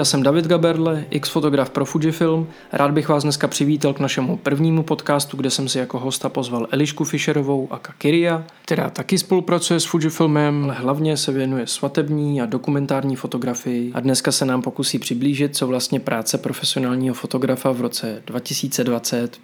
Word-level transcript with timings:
Já 0.00 0.04
jsem 0.04 0.22
David 0.22 0.46
Gaberle, 0.46 1.04
X-fotograf 1.10 1.70
pro 1.70 1.84
Fujifilm. 1.84 2.48
Rád 2.72 2.90
bych 2.90 3.08
vás 3.08 3.22
dneska 3.22 3.48
přivítal 3.48 3.94
k 3.94 4.00
našemu 4.00 4.36
prvnímu 4.36 4.82
podcastu, 4.82 5.36
kde 5.36 5.50
jsem 5.50 5.68
si 5.68 5.78
jako 5.78 5.98
hosta 5.98 6.28
pozval 6.28 6.66
Elišku 6.70 7.04
Fischerovou 7.04 7.68
a 7.70 7.78
Kakiria, 7.78 8.44
která 8.62 8.90
taky 8.90 9.18
spolupracuje 9.18 9.80
s 9.80 9.84
Fujifilmem, 9.84 10.64
ale 10.64 10.74
hlavně 10.74 11.16
se 11.16 11.32
věnuje 11.32 11.66
svatební 11.66 12.42
a 12.42 12.46
dokumentární 12.46 13.16
fotografii 13.16 13.92
a 13.94 14.00
dneska 14.00 14.32
se 14.32 14.44
nám 14.44 14.62
pokusí 14.62 14.98
přiblížit, 14.98 15.56
co 15.56 15.66
vlastně 15.66 16.00
práce 16.00 16.38
profesionálního 16.38 17.14
fotografa 17.14 17.72
v 17.72 17.80
roce 17.80 18.22
2020 18.26 19.38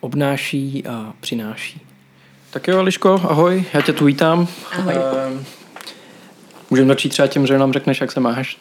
obnáší 0.00 0.86
a 0.86 1.12
přináší. 1.20 1.80
Tak 2.50 2.68
jo, 2.68 2.78
Eliško, 2.78 3.20
ahoj, 3.24 3.64
já 3.74 3.82
tě 3.82 3.92
tu 3.92 4.04
vítám. 4.04 4.48
Ahoj. 4.72 4.94
Ehm, 5.26 5.44
Můžeme 6.72 6.88
začít 6.88 7.08
třeba 7.08 7.28
tím, 7.28 7.46
že 7.46 7.58
nám 7.58 7.72
řekneš, 7.72 8.00
jak 8.00 8.12
se 8.12 8.20
máš. 8.20 8.58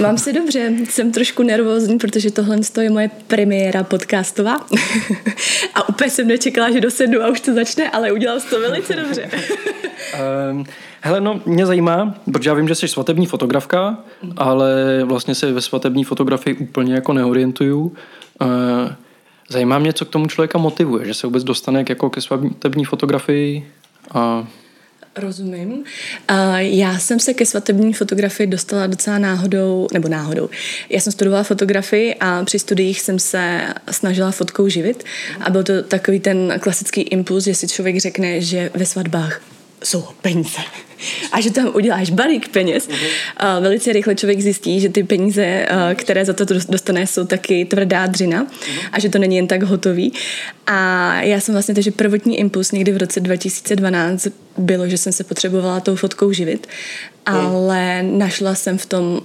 Mám 0.00 0.18
se 0.18 0.32
dobře, 0.32 0.72
jsem 0.90 1.12
trošku 1.12 1.42
nervózní, 1.42 1.98
protože 1.98 2.30
tohle 2.30 2.58
je 2.80 2.90
moje 2.90 3.10
premiéra 3.26 3.84
podcastová. 3.84 4.56
a 5.74 5.88
úplně 5.88 6.10
jsem 6.10 6.28
nečekala, 6.28 6.70
že 6.70 6.80
dosedu 6.80 7.22
a 7.22 7.28
už 7.28 7.40
to 7.40 7.54
začne, 7.54 7.90
ale 7.90 8.12
udělal 8.12 8.40
jsi 8.40 8.50
to 8.50 8.60
velice 8.60 8.96
dobře. 8.96 9.30
um, 10.52 10.64
hele, 11.00 11.20
no, 11.20 11.40
mě 11.46 11.66
zajímá, 11.66 12.14
protože 12.32 12.50
já 12.50 12.54
vím, 12.54 12.68
že 12.68 12.74
jsi 12.74 12.88
svatební 12.88 13.26
fotografka, 13.26 13.98
ale 14.36 15.00
vlastně 15.04 15.34
se 15.34 15.52
ve 15.52 15.60
svatební 15.60 16.04
fotografii 16.04 16.56
úplně 16.56 16.94
jako 16.94 17.12
neorientuju. 17.12 17.80
Uh, 17.80 18.48
zajímá 19.48 19.78
mě, 19.78 19.92
co 19.92 20.04
k 20.04 20.08
tomu 20.10 20.26
člověka 20.26 20.58
motivuje, 20.58 21.06
že 21.06 21.14
se 21.14 21.26
vůbec 21.26 21.44
dostane 21.44 21.84
jako 21.88 22.10
ke 22.10 22.20
svatební 22.20 22.84
fotografii 22.84 23.70
a 24.14 24.46
Rozumím. 25.16 25.84
Já 26.58 26.98
jsem 26.98 27.20
se 27.20 27.34
ke 27.34 27.46
svatební 27.46 27.92
fotografii 27.92 28.46
dostala 28.46 28.86
docela 28.86 29.18
náhodou, 29.18 29.88
nebo 29.92 30.08
náhodou. 30.08 30.50
Já 30.88 31.00
jsem 31.00 31.12
studovala 31.12 31.42
fotografii 31.42 32.14
a 32.20 32.44
při 32.44 32.58
studiích 32.58 33.00
jsem 33.00 33.18
se 33.18 33.60
snažila 33.90 34.30
fotkou 34.30 34.68
živit 34.68 35.04
a 35.40 35.50
byl 35.50 35.62
to 35.62 35.82
takový 35.82 36.20
ten 36.20 36.54
klasický 36.60 37.00
impuls, 37.00 37.44
že 37.44 37.54
si 37.54 37.68
člověk 37.68 37.98
řekne, 37.98 38.40
že 38.40 38.70
ve 38.74 38.86
svatbách 38.86 39.40
jsou 39.82 40.04
peníze. 40.22 40.58
A 41.32 41.40
že 41.40 41.50
tam 41.50 41.70
uděláš 41.74 42.10
balík 42.10 42.48
peněz. 42.48 42.88
A 43.36 43.58
velice 43.58 43.92
rychle 43.92 44.14
člověk 44.14 44.40
zjistí, 44.40 44.80
že 44.80 44.88
ty 44.88 45.02
peníze, 45.02 45.66
které 45.94 46.24
za 46.24 46.32
to 46.32 46.44
dostane, 46.44 47.06
jsou 47.06 47.26
taky 47.26 47.64
tvrdá 47.64 48.06
dřina 48.06 48.46
a 48.92 49.00
že 49.00 49.08
to 49.08 49.18
není 49.18 49.36
jen 49.36 49.46
tak 49.46 49.62
hotový. 49.62 50.12
A 50.66 51.14
já 51.22 51.40
jsem 51.40 51.54
vlastně, 51.54 51.74
takže 51.74 51.90
prvotní 51.90 52.38
impuls 52.38 52.72
někdy 52.72 52.92
v 52.92 52.96
roce 52.96 53.20
2012 53.20 54.28
bylo, 54.58 54.88
že 54.88 54.98
jsem 54.98 55.12
se 55.12 55.24
potřebovala 55.24 55.80
tou 55.80 55.96
fotkou 55.96 56.32
živit, 56.32 56.66
ale 57.26 58.02
našla 58.02 58.54
jsem 58.54 58.78
v 58.78 58.86
tom 58.86 59.20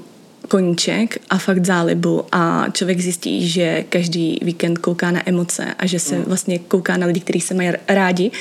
koníček 0.48 1.18
a 1.30 1.38
fakt 1.38 1.66
zálibu 1.66 2.24
a 2.32 2.66
člověk 2.72 3.02
zjistí, 3.02 3.50
že 3.50 3.86
každý 3.90 4.40
víkend 4.42 4.78
kouká 4.78 5.12
na 5.12 5.30
emoce 5.30 5.66
a 5.80 5.86
že 5.86 6.00
se 6.00 6.20
vlastně 6.20 6.60
kouká 6.60 6.98
na 6.98 7.08
lidi, 7.08 7.20
kteří 7.20 7.42
se 7.42 7.54
mají 7.54 7.72
rádi, 7.88 8.32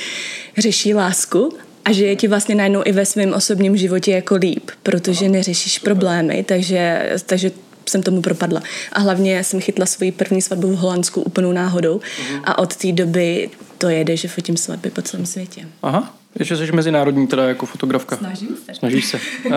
řeší 0.57 0.93
lásku 0.93 1.57
a 1.87 1.91
že 1.91 2.05
je 2.05 2.15
ti 2.15 2.27
vlastně 2.27 2.55
najednou 2.55 2.81
i 2.85 2.91
ve 2.91 3.05
svém 3.05 3.33
osobním 3.33 3.77
životě 3.77 4.11
jako 4.11 4.35
líp, 4.35 4.71
protože 4.83 5.29
neřešíš 5.29 5.79
problémy, 5.79 6.43
takže, 6.47 7.11
takže 7.25 7.51
jsem 7.89 8.03
tomu 8.03 8.21
propadla. 8.21 8.61
A 8.93 8.99
hlavně 8.99 9.43
jsem 9.43 9.61
chytla 9.61 9.85
svoji 9.85 10.11
první 10.11 10.41
svatbu 10.41 10.67
v 10.67 10.75
Holandsku 10.75 11.21
úplnou 11.21 11.51
náhodou 11.51 12.01
a 12.43 12.57
od 12.57 12.75
té 12.75 12.91
doby 12.91 13.49
to 13.77 13.89
jede, 13.89 14.17
že 14.17 14.27
fotím 14.27 14.57
svatby 14.57 14.89
po 14.89 15.01
celém 15.01 15.25
světě. 15.25 15.67
Aha, 15.81 16.17
ještě 16.39 16.57
jsi 16.57 16.71
mezinárodní 16.71 17.27
teda 17.27 17.47
jako 17.47 17.65
fotografka. 17.65 18.17
Snažím 18.17 18.57
se. 18.65 18.73
Snažíš 18.73 19.05
se. 19.05 19.19
Uh, 19.45 19.53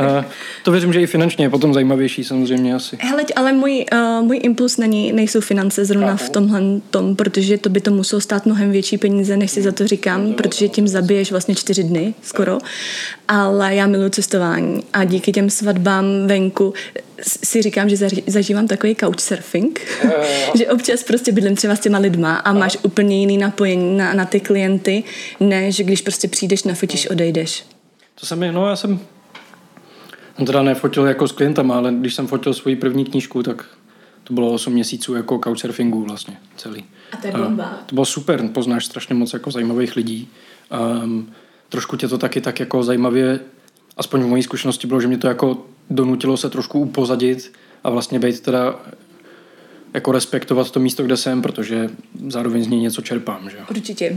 to 0.65 0.71
věřím, 0.71 0.93
že 0.93 1.01
i 1.01 1.07
finančně 1.07 1.45
je 1.45 1.51
potom 1.51 1.75
zajímavější 1.75 2.25
samozřejmě 2.25 2.75
asi. 2.75 2.99
Hele, 3.01 3.25
ale 3.37 3.53
můj, 3.53 3.87
uh, 3.93 4.27
můj 4.27 4.41
impuls 4.43 4.77
není, 4.77 5.13
nejsou 5.13 5.41
finance 5.41 5.85
zrovna 5.85 6.17
Chápu. 6.17 6.25
v 6.25 6.31
tomhle 6.31 6.61
tom, 6.91 7.17
protože 7.17 7.59
to 7.59 7.69
by 7.69 7.81
to 7.81 7.91
muselo 7.91 8.21
stát 8.21 8.47
mnohem 8.47 8.71
větší 8.71 8.99
peníze, 8.99 9.37
než 9.37 9.51
si 9.51 9.63
za 9.63 9.73
to 9.73 9.87
říkám, 9.87 10.33
protože 10.33 10.69
tím 10.69 10.89
zabiješ 10.89 11.31
vlastně 11.31 11.55
čtyři 11.55 11.85
dny 11.85 12.15
skoro. 12.23 12.59
Ale 13.29 13.75
já 13.75 13.87
miluji 13.87 14.11
cestování 14.11 14.83
a 14.93 15.05
díky 15.05 15.33
těm 15.33 15.51
svatbám 15.51 16.05
venku 16.27 16.75
si 17.23 17.63
říkám, 17.63 17.89
že 17.89 17.97
zažívám 18.27 18.67
takový 18.67 18.97
couchsurfing, 18.97 19.81
že 20.55 20.67
občas 20.69 21.03
prostě 21.03 21.33
bydlím 21.33 21.57
třeba 21.57 21.77
s 21.77 21.81
těma 21.81 21.99
lidma 21.99 22.37
a 22.37 22.53
máš 22.53 22.79
úplně 22.83 23.21
jiný 23.21 23.39
napojení 23.39 23.97
na, 23.97 24.15
na 24.15 24.25
ty 24.25 24.41
klienty, 24.41 25.05
než 25.41 25.81
když 25.81 26.03
prostě 26.03 26.29
přijdeš, 26.29 26.63
nafotíš, 26.71 27.11
odejdeš. 27.11 27.67
To 28.21 28.27
se 28.27 28.37
mi, 28.37 28.53
no 28.53 28.69
já 28.69 28.77
jsem 28.77 29.01
teda 30.47 30.63
nefotil 30.63 31.07
jako 31.07 31.29
s 31.29 31.33
klientama, 31.33 31.77
ale 31.77 31.93
když 31.93 32.15
jsem 32.15 32.27
fotil 32.27 32.55
svoji 32.55 32.77
první 32.77 33.05
knížku, 33.05 33.43
tak 33.43 33.67
to 34.25 34.35
bylo 34.35 34.53
8 34.53 34.73
měsíců 34.73 35.15
jako 35.15 35.41
couchsurfingu 35.45 36.05
vlastně 36.05 36.37
celý. 36.57 36.85
A 37.13 37.17
to 37.17 37.27
je 37.27 37.33
bomba. 37.33 37.79
to 37.87 37.95
bylo 37.95 38.05
super, 38.05 38.49
poznáš 38.49 38.85
strašně 38.85 39.15
moc 39.15 39.33
jako 39.33 39.51
zajímavých 39.51 39.97
lidí. 39.97 40.29
Um, 41.03 41.33
trošku 41.69 41.97
tě 41.97 42.09
to 42.09 42.19
taky 42.19 42.41
tak 42.41 42.61
jako 42.61 42.83
zajímavě, 42.83 43.41
aspoň 43.97 44.23
v 44.23 44.27
mojí 44.27 44.43
zkušenosti 44.43 44.87
bylo, 44.87 45.01
že 45.01 45.09
mě 45.09 45.19
to 45.19 45.29
jako 45.29 45.67
donutilo 45.91 46.37
se 46.37 46.51
trošku 46.51 46.81
upozadit 46.81 47.53
a 47.85 47.91
vlastně 47.91 48.19
být 48.19 48.41
teda 48.41 48.81
jako 49.95 50.12
respektovat 50.12 50.71
to 50.71 50.81
místo, 50.81 51.03
kde 51.03 51.17
jsem, 51.17 51.43
protože 51.43 51.89
zároveň 52.28 52.65
z 52.65 52.69
něj 52.69 52.81
něco 52.81 53.03
čerpám. 53.03 53.51
Že? 53.51 53.56
Určitě. 53.71 54.15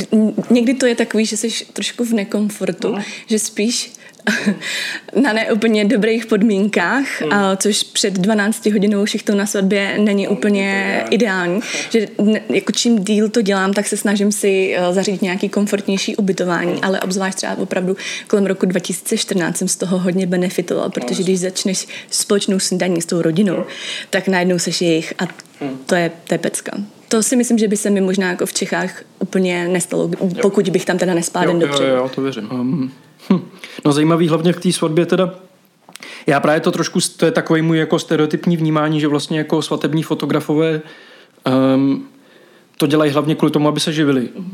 Někdy 0.49 0.73
to 0.73 0.85
je 0.85 0.95
takový, 0.95 1.25
že 1.25 1.37
jsi 1.37 1.65
trošku 1.73 2.05
v 2.05 2.13
nekomfortu, 2.13 2.91
no. 2.91 3.03
že 3.27 3.39
spíš 3.39 3.93
na 5.21 5.33
neúplně 5.33 5.85
dobrých 5.85 6.25
podmínkách, 6.25 7.21
mm. 7.21 7.33
a 7.33 7.55
což 7.55 7.83
před 7.83 8.13
12 8.13 8.65
hodinou 8.65 9.05
šichtou 9.05 9.35
na 9.35 9.45
svatbě 9.45 9.97
není 9.97 10.27
úplně 10.27 11.03
ideální. 11.09 11.59
Že 11.89 12.07
jako 12.49 12.71
čím 12.71 13.03
díl 13.03 13.29
to 13.29 13.41
dělám, 13.41 13.73
tak 13.73 13.87
se 13.87 13.97
snažím 13.97 14.31
si 14.31 14.75
eh, 14.77 14.93
zařídit 14.93 15.21
nějaký 15.21 15.49
komfortnější 15.49 16.15
ubytování, 16.15 16.81
ale 16.81 17.01
obzvlášť 17.01 17.37
třeba 17.37 17.57
opravdu 17.57 17.97
kolem 18.27 18.45
roku 18.45 18.65
2014 18.65 19.57
jsem 19.57 19.67
z 19.67 19.75
toho 19.75 19.99
hodně 19.99 20.27
benefitovala, 20.27 20.89
protože 20.89 21.23
když 21.23 21.39
začneš 21.39 21.87
společnou 22.09 22.59
snídaní 22.59 23.01
s 23.01 23.05
tou 23.05 23.21
rodinou, 23.21 23.63
tak 24.09 24.27
najednou 24.27 24.59
seš 24.59 24.81
jejich 24.81 25.13
a 25.19 25.27
to 25.85 25.95
je, 25.95 26.11
to 26.27 26.33
je 26.33 26.37
pecka. 26.37 26.71
To 27.07 27.23
si 27.23 27.35
myslím, 27.35 27.57
že 27.57 27.67
by 27.67 27.77
se 27.77 27.89
mi 27.89 28.01
možná 28.01 28.29
jako 28.29 28.45
v 28.45 28.53
Čechách 28.53 29.03
úplně 29.19 29.67
nestalo, 29.67 30.09
pokud 30.41 30.69
bych 30.69 30.85
tam 30.85 30.97
teda 30.97 31.13
nespál 31.13 31.45
den 31.45 31.59
dobře. 31.59 31.83
Jo, 31.83 31.95
jo, 31.95 32.09
to 32.15 32.21
věřím. 32.21 32.49
Um, 32.51 32.91
hm. 33.33 33.41
No 33.85 33.93
zajímavý 33.93 34.27
hlavně 34.27 34.53
v 34.53 34.59
té 34.59 34.71
svatbě 34.71 35.05
teda 35.05 35.35
já 36.27 36.39
právě 36.39 36.59
to 36.59 36.71
trošku, 36.71 36.99
to 37.17 37.25
je 37.25 37.31
takový 37.31 37.61
můj 37.61 37.77
jako 37.77 37.99
stereotypní 37.99 38.57
vnímání, 38.57 38.99
že 38.99 39.07
vlastně 39.07 39.37
jako 39.37 39.61
svatební 39.61 40.03
fotografové 40.03 40.81
um, 41.75 42.07
to 42.77 42.87
dělají 42.87 43.11
hlavně 43.11 43.35
kvůli 43.35 43.51
tomu, 43.51 43.67
aby 43.67 43.79
se 43.79 43.93
živili. 43.93 44.29
Uh, 44.29 44.47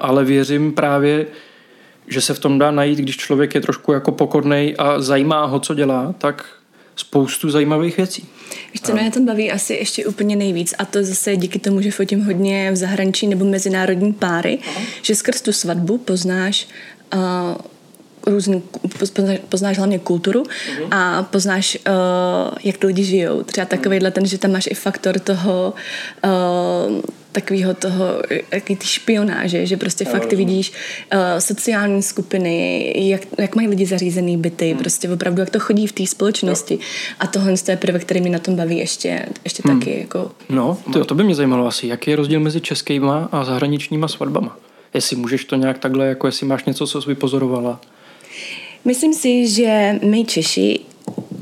ale 0.00 0.24
věřím 0.24 0.72
právě, 0.72 1.26
že 2.06 2.20
se 2.20 2.34
v 2.34 2.38
tom 2.38 2.58
dá 2.58 2.70
najít, 2.70 2.98
když 2.98 3.16
člověk 3.16 3.54
je 3.54 3.60
trošku 3.60 3.92
jako 3.92 4.12
pokornej 4.12 4.74
a 4.78 5.00
zajímá 5.00 5.44
ho, 5.44 5.60
co 5.60 5.74
dělá, 5.74 6.14
tak 6.18 6.44
spoustu 6.98 7.50
zajímavých 7.50 7.96
věcí. 7.96 8.28
Víš, 8.72 8.80
co 8.82 8.92
mě 8.92 9.10
tam 9.10 9.26
baví 9.26 9.52
asi 9.52 9.74
ještě 9.74 10.06
úplně 10.06 10.36
nejvíc 10.36 10.74
a 10.78 10.84
to 10.84 11.04
zase 11.04 11.36
díky 11.36 11.58
tomu, 11.58 11.80
že 11.80 11.90
fotím 11.90 12.24
hodně 12.24 12.72
v 12.72 12.76
zahraničí 12.76 13.26
nebo 13.26 13.44
mezinárodní 13.44 14.12
páry, 14.12 14.58
Aha. 14.68 14.82
že 15.02 15.14
skrz 15.14 15.40
tu 15.40 15.52
svatbu 15.52 15.98
poznáš 15.98 16.68
uh, 17.14 17.20
různý, 18.26 18.62
poznáš, 18.98 19.38
poznáš 19.48 19.78
hlavně 19.78 19.98
kulturu 19.98 20.42
uh-huh. 20.42 20.88
a 20.90 21.22
poznáš, 21.22 21.78
uh, 21.88 22.54
jak 22.64 22.76
ty 22.76 22.86
lidi 22.86 23.04
žijou. 23.04 23.42
Třeba 23.42 23.64
takovýhle 23.64 24.10
ten, 24.10 24.26
že 24.26 24.38
tam 24.38 24.52
máš 24.52 24.68
i 24.70 24.74
faktor 24.74 25.18
toho 25.18 25.74
uh, 26.24 27.00
takového 27.32 27.74
toho, 27.74 28.04
jaký 28.52 28.76
ty 28.76 28.86
špionáže, 28.86 29.66
že 29.66 29.76
prostě 29.76 30.04
fakt 30.04 30.26
ty 30.26 30.36
vidíš 30.36 30.72
uh, 31.14 31.20
sociální 31.38 32.02
skupiny, 32.02 32.92
jak, 32.96 33.20
jak 33.38 33.56
mají 33.56 33.68
lidi 33.68 33.86
zařízený 33.86 34.36
byty, 34.36 34.70
hmm. 34.70 34.78
prostě 34.78 35.10
opravdu, 35.10 35.40
jak 35.40 35.50
to 35.50 35.60
chodí 35.60 35.86
v 35.86 35.92
té 35.92 36.06
společnosti. 36.06 36.78
A 37.20 37.26
tohle 37.26 37.54
je 37.68 37.76
prvek, 37.76 38.02
který 38.02 38.20
mi 38.20 38.30
na 38.30 38.38
tom 38.38 38.56
baví 38.56 38.78
ještě, 38.78 39.26
ještě 39.44 39.62
hmm. 39.64 39.78
taky. 39.78 40.00
Jako... 40.00 40.30
No, 40.48 40.78
to, 40.92 41.04
to 41.04 41.14
by 41.14 41.24
mě 41.24 41.34
zajímalo 41.34 41.66
asi, 41.66 41.86
jaký 41.86 42.10
je 42.10 42.16
rozdíl 42.16 42.40
mezi 42.40 42.60
českýma 42.60 43.28
a 43.32 43.44
zahraničníma 43.44 44.08
svatbama? 44.08 44.56
Jestli 44.94 45.16
můžeš 45.16 45.44
to 45.44 45.56
nějak 45.56 45.78
takhle, 45.78 46.06
jako 46.06 46.26
jestli 46.26 46.46
máš 46.46 46.64
něco, 46.64 46.86
co 46.86 47.02
jsi 47.02 47.08
vypozorovala? 47.08 47.80
Myslím 48.84 49.14
si, 49.14 49.48
že 49.48 49.98
my 50.02 50.24
Češi 50.24 50.80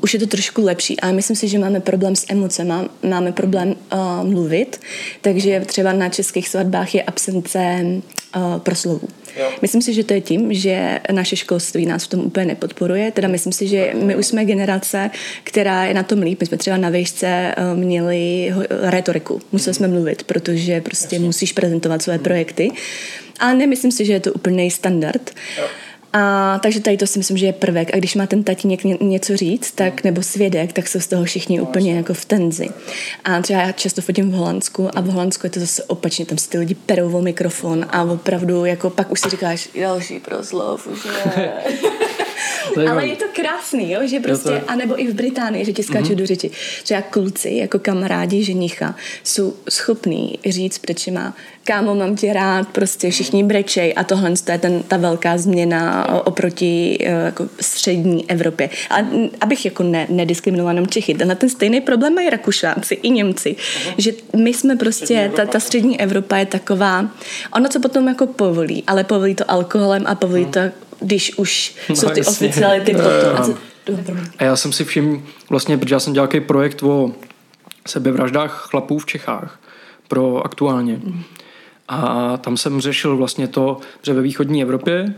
už 0.07 0.15
je 0.15 0.21
to 0.21 0.27
trošku 0.27 0.63
lepší, 0.63 1.01
ale 1.01 1.13
myslím 1.13 1.37
si, 1.37 1.49
že 1.49 1.59
máme 1.59 1.81
problém 1.81 2.17
s 2.17 2.27
emocemi, 2.29 2.75
máme 3.03 3.33
problém 3.33 3.75
uh, 3.75 4.31
mluvit, 4.31 4.81
takže 5.21 5.63
třeba 5.67 5.93
na 5.93 6.09
českých 6.09 6.49
svatbách 6.49 6.95
je 6.95 7.03
absence 7.03 7.61
uh, 7.83 8.59
proslovů. 8.59 9.09
Jo. 9.37 9.51
Myslím 9.63 9.83
si, 9.83 9.95
že 9.95 10.05
to 10.05 10.15
je 10.15 10.21
tím, 10.21 10.55
že 10.55 11.01
naše 11.13 11.37
školství 11.37 11.87
nás 11.87 12.05
v 12.05 12.09
tom 12.09 12.21
úplně 12.21 12.47
nepodporuje. 12.47 13.11
Teda 13.11 13.29
myslím 13.29 13.53
si, 13.53 13.69
že 13.69 13.93
my 14.03 14.17
už 14.17 14.27
jsme 14.27 14.45
generace, 14.45 15.11
která 15.43 15.85
je 15.85 15.95
na 15.95 16.03
tom 16.03 16.23
líp. 16.23 16.41
My 16.41 16.47
jsme 16.47 16.57
třeba 16.57 16.77
na 16.77 16.89
výšce 16.89 17.55
uh, 17.59 17.79
měli 17.79 18.55
retoriku. 18.71 19.41
Museli 19.53 19.75
jsme 19.75 19.89
mluvit, 19.89 20.23
protože 20.23 20.81
prostě 20.81 21.17
Jasně. 21.17 21.27
musíš 21.27 21.53
prezentovat 21.53 22.03
své 22.03 22.19
projekty. 22.19 22.71
Ale 23.39 23.55
nemyslím 23.55 23.93
si, 23.93 24.05
že 24.05 24.13
je 24.13 24.21
to 24.21 24.33
úplný 24.33 24.71
standard. 24.71 25.31
Jo. 25.59 25.67
A 26.13 26.59
takže 26.63 26.81
tady 26.81 26.97
to 26.97 27.07
si 27.07 27.19
myslím, 27.19 27.37
že 27.37 27.47
je 27.47 27.53
prvek. 27.53 27.95
A 27.95 27.97
když 27.97 28.15
má 28.15 28.27
ten 28.27 28.45
tatínek 28.45 28.85
ně, 28.85 28.99
něco 29.01 29.37
říct, 29.37 29.71
tak 29.71 30.05
nebo 30.05 30.23
svědek, 30.23 30.73
tak 30.73 30.89
jsou 30.89 31.01
z 31.01 31.07
toho 31.07 31.25
všichni 31.25 31.61
úplně 31.61 31.97
jako 31.97 32.15
v 32.15 32.25
tenzi. 32.25 32.69
A 33.25 33.43
třeba 33.43 33.63
já 33.63 33.73
často 33.73 34.03
fotím 34.03 34.31
v 34.31 34.35
Holandsku 34.35 34.99
a 34.99 35.01
v 35.01 35.07
Holandsku 35.07 35.47
je 35.47 35.51
to 35.51 35.61
zase 35.61 35.85
opačně, 35.85 36.27
tam 36.27 36.39
si 36.39 36.49
ty 36.49 36.59
lidi 36.59 36.75
perou 36.75 37.17
o 37.17 37.23
mikrofon 37.23 37.87
a 37.91 38.03
opravdu 38.03 38.65
jako 38.65 38.91
pak 38.91 39.13
už 39.13 39.21
si 39.21 39.31
říkáš 39.31 39.69
další 39.81 40.21
proslov, 40.21 40.87
už 40.87 41.05
je. 41.37 41.53
Ale 42.91 43.07
je 43.07 43.17
to 43.17 43.25
krásný, 43.33 43.93
jo? 43.93 44.01
že 44.05 44.21
prostě, 44.21 44.51
to... 44.51 44.71
anebo 44.71 45.01
i 45.01 45.07
v 45.07 45.15
Británii, 45.15 45.65
že 45.65 45.73
ti 45.73 45.83
skáču 45.83 46.09
mm-hmm. 46.09 46.15
do 46.15 46.27
řeči. 46.27 46.51
Třeba 46.83 47.03
kluci, 47.03 47.51
jako 47.51 47.79
kamarádi 47.79 48.45
ženicha, 48.45 48.95
jsou 49.25 49.55
schopní 49.69 50.39
říct 50.47 50.79
před 50.79 51.07
má 51.13 51.35
kámo, 51.67 51.95
mám 51.95 52.17
tě 52.17 52.33
rád, 52.33 52.69
prostě 52.69 53.11
všichni 53.11 53.45
brečej 53.45 53.95
a 53.97 54.05
tohle 54.05 54.33
je 54.53 54.59
ten, 54.59 54.83
ta 54.83 54.97
velká 54.97 55.39
změna 55.39 56.09
oproti 56.27 56.99
eh, 57.01 57.11
jako 57.11 57.49
střední 57.61 58.31
Evropě. 58.31 58.71
A 58.91 58.97
abych 59.41 59.65
jako 59.65 59.83
ne, 59.83 60.07
nediskriminovala 60.11 60.73
jenom 60.73 60.87
Čechy, 60.87 61.15
na 61.15 61.35
ten 61.35 61.49
stejný 61.49 61.81
problém 61.81 62.15
mají 62.15 62.31
Rakušánci 62.31 62.95
i 62.95 63.11
Němci, 63.11 63.57
uh-huh. 63.59 63.95
že 63.99 64.13
my 64.37 64.55
jsme 64.55 64.77
prostě, 64.77 65.31
ta, 65.37 65.47
ta 65.47 65.61
střední 65.61 66.01
Evropa 66.01 66.37
je 66.37 66.47
taková, 66.47 67.11
ono 67.53 67.69
co 67.69 67.81
potom 67.81 68.09
jako 68.09 68.27
povolí, 68.27 68.85
ale 68.87 69.05
povolí 69.05 69.35
to 69.35 69.51
alkoholem 69.51 70.03
a 70.07 70.15
povolí 70.15 70.45
uh-huh. 70.45 70.71
to 70.71 70.86
když 71.01 71.39
už 71.39 71.77
no, 71.89 71.97
jsou 71.97 72.09
ty 72.09 72.21
jasně. 72.21 72.31
oficiality 72.31 72.95
potom. 72.95 73.57
A 74.39 74.45
já 74.45 74.57
jsem 74.57 74.73
si 74.73 74.85
všiml, 74.85 75.23
vlastně, 75.51 75.79
protože 75.79 75.95
já 75.95 76.01
jsem 76.01 76.13
dělal 76.13 76.29
projekt 76.47 76.83
o 76.83 77.13
sebevraždách 77.87 78.67
chlapů 78.71 78.99
v 78.99 79.07
Čechách 79.07 79.61
pro 80.09 80.47
aktuálně. 80.47 81.01
Mm. 81.05 81.23
A 81.89 82.37
tam 82.37 82.57
jsem 82.57 82.81
řešil 82.81 83.17
vlastně 83.17 83.49
to, 83.49 83.79
že 84.03 84.13
ve 84.13 84.23
východní 84.23 84.63
Evropě 84.63 85.15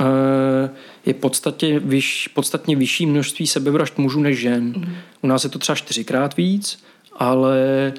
eh, 0.00 0.70
je 1.06 1.14
podstatě 1.14 1.80
vyš, 1.80 2.28
podstatně 2.28 2.76
vyšší 2.76 3.06
množství 3.06 3.46
sebevražd 3.46 3.98
mužů 3.98 4.20
než 4.20 4.38
žen. 4.38 4.64
Mm. 4.64 4.96
U 5.22 5.26
nás 5.26 5.44
je 5.44 5.50
to 5.50 5.58
třeba 5.58 5.76
čtyřikrát 5.76 6.36
víc, 6.36 6.84
ale 7.12 7.92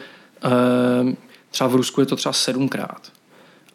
eh, 0.44 1.16
třeba 1.52 1.68
v 1.68 1.76
Rusku 1.76 2.02
je 2.02 2.08
to 2.08 2.16
třeba 2.16 2.34
sedmkrát. 2.34 3.12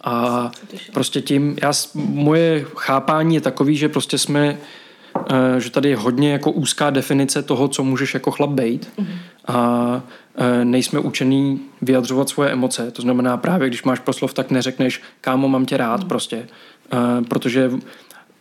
A 0.05 0.51
prostě 0.93 1.21
tím, 1.21 1.57
já, 1.63 1.73
moje 1.95 2.65
chápání 2.77 3.35
je 3.35 3.41
takový, 3.41 3.77
že 3.77 3.89
prostě 3.89 4.19
jsme, 4.19 4.59
eh, 5.31 5.61
že 5.61 5.71
tady 5.71 5.89
je 5.89 5.97
hodně 5.97 6.33
jako 6.33 6.51
úzká 6.51 6.91
definice 6.91 7.43
toho, 7.43 7.69
co 7.69 7.85
můžeš 7.85 8.15
jako 8.15 8.31
chlap 8.31 8.51
bejt 8.51 8.89
mm-hmm. 8.99 9.19
a 9.47 10.03
eh, 10.37 10.65
nejsme 10.65 10.99
učený 10.99 11.61
vyjadřovat 11.83 12.29
svoje 12.29 12.51
emoce. 12.51 12.91
To 12.91 13.03
znamená 13.03 13.37
právě, 13.37 13.69
když 13.69 13.83
máš 13.83 13.99
proslov, 13.99 14.35
tak 14.35 14.51
neřekneš, 14.51 15.03
kámo, 15.21 15.49
mám 15.49 15.67
tě 15.67 15.77
rád 15.77 16.01
mm-hmm. 16.01 16.09
prostě. 16.09 16.49
Eh, 16.93 17.25
protože 17.29 17.71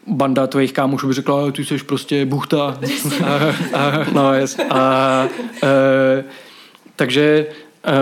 banda 0.07 0.48
tvojich 0.48 0.74
kámošů 0.74 1.07
by 1.07 1.13
řekla, 1.13 1.51
ty 1.51 1.66
jsi 1.66 1.77
prostě 1.77 2.25
buchta. 2.25 2.80
a, 3.25 3.36
a, 3.77 4.06
no, 4.13 4.33
yes. 4.33 4.59
a, 4.59 4.80
a, 4.80 5.27
takže 6.95 7.48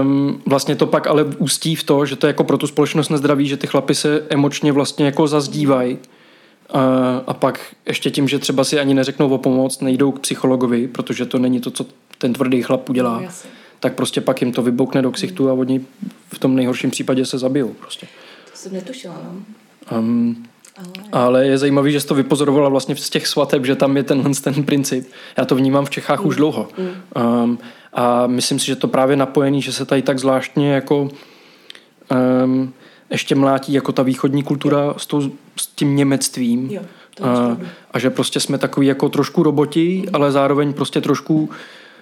Um, 0.02 0.42
vlastně 0.46 0.76
to 0.76 0.88
pak 0.88 1.08
ale 1.08 1.24
ústí 1.24 1.76
v 1.76 1.84
to, 1.84 2.06
že 2.06 2.16
to 2.16 2.28
je 2.28 2.30
jako 2.30 2.44
pro 2.44 2.58
tu 2.58 2.68
společnost 2.68 3.10
nezdraví, 3.10 3.48
že 3.48 3.58
ty 3.58 3.68
chlapy 3.68 3.96
se 3.96 4.24
emočně 4.30 4.72
vlastně 4.72 5.06
jako 5.06 5.28
zazdívají 5.28 5.98
a, 6.70 6.82
a 7.28 7.34
pak 7.34 7.60
ještě 7.88 8.12
tím, 8.12 8.28
že 8.28 8.40
třeba 8.40 8.64
si 8.64 8.80
ani 8.80 8.94
neřeknou 8.94 9.30
o 9.30 9.38
pomoc, 9.38 9.80
nejdou 9.80 10.12
k 10.12 10.20
psychologovi, 10.20 10.88
protože 10.88 11.26
to 11.26 11.40
není 11.40 11.60
to, 11.60 11.72
co 11.72 11.86
ten 12.18 12.34
tvrdý 12.34 12.62
chlap 12.62 12.90
udělá, 12.90 13.22
no, 13.22 13.28
tak 13.80 13.96
prostě 13.96 14.22
pak 14.22 14.42
jim 14.42 14.52
to 14.52 14.62
vyboukne 14.62 15.02
do 15.02 15.12
ksichtu 15.12 15.50
a 15.50 15.54
oni 15.54 15.82
v 16.34 16.40
tom 16.40 16.56
nejhorším 16.56 16.92
případě 16.92 17.26
se 17.26 17.38
zabijou 17.38 17.74
prostě. 17.80 18.08
To 18.52 18.58
jsem 18.58 18.74
netušila, 18.74 19.16
no. 19.24 19.42
Um, 19.98 20.46
ale... 20.78 20.88
ale 21.12 21.48
je 21.48 21.58
zajímavý, 21.58 21.92
že 21.92 22.00
jsi 22.00 22.08
to 22.08 22.16
vypozorovala 22.16 22.70
vlastně 22.70 22.96
z 22.96 23.10
těch 23.10 23.28
svateb, 23.28 23.66
že 23.66 23.76
tam 23.76 23.98
je 23.98 24.04
tenhle 24.04 24.32
ten 24.44 24.64
princip. 24.64 25.08
Já 25.38 25.46
to 25.46 25.56
vnímám 25.56 25.86
v 25.86 25.90
Čechách 25.90 26.22
mm. 26.22 26.28
už 26.28 26.36
dlouho. 26.36 26.68
Mm. 26.78 27.24
Um, 27.44 27.60
a 27.94 28.28
myslím 28.28 28.60
si, 28.60 28.66
že 28.66 28.76
to 28.76 28.88
právě 28.88 29.16
napojený, 29.16 29.62
že 29.62 29.74
se 29.74 29.86
tady 29.86 30.02
tak 30.02 30.20
zvláštně 30.20 30.74
jako 30.74 31.10
um, 32.44 32.74
ještě 33.10 33.36
mlátí 33.36 33.74
jako 33.74 33.92
ta 33.92 34.04
východní 34.04 34.44
kultura 34.44 34.94
s, 34.98 35.06
tou, 35.06 35.22
s 35.56 35.68
tím 35.68 35.96
němectvím. 35.96 36.70
Jo, 36.72 36.82
a, 37.22 37.58
a 37.92 38.00
že 38.00 38.10
prostě 38.10 38.40
jsme 38.40 38.58
takový 38.58 38.88
jako 38.88 39.10
trošku 39.10 39.44
roboti, 39.44 40.04
ale 40.14 40.32
zároveň 40.32 40.74
prostě 40.74 41.02
trošku 41.02 41.50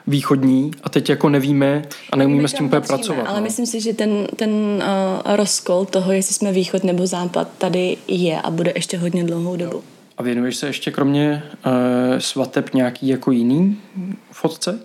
východní 0.08 0.72
a 0.84 0.90
teď 0.90 1.10
jako 1.10 1.30
nevíme 1.30 1.82
a 2.12 2.16
neumíme 2.16 2.48
s 2.48 2.54
tím 2.54 2.66
úplně 2.66 2.82
pracovat. 2.82 3.28
Ale 3.28 3.38
no. 3.38 3.44
myslím 3.44 3.66
si, 3.66 3.82
že 3.82 3.94
ten, 3.94 4.28
ten 4.36 4.52
uh, 4.52 5.36
rozkol 5.36 5.86
toho, 5.86 6.12
jestli 6.12 6.34
jsme 6.34 6.52
východ 6.52 6.84
nebo 6.84 7.08
západ, 7.08 7.48
tady 7.58 7.98
je 8.08 8.42
a 8.42 8.50
bude 8.50 8.72
ještě 8.76 8.98
hodně 8.98 9.24
dlouhou 9.24 9.56
dobu. 9.56 9.84
A 10.18 10.24
věnuješ 10.24 10.56
se 10.56 10.68
ještě 10.68 10.92
kromě 10.92 11.44
uh, 11.66 11.72
svateb 12.20 12.74
nějaký 12.74 13.08
jako 13.08 13.32
jiný 13.32 13.78
fotce? 14.32 14.80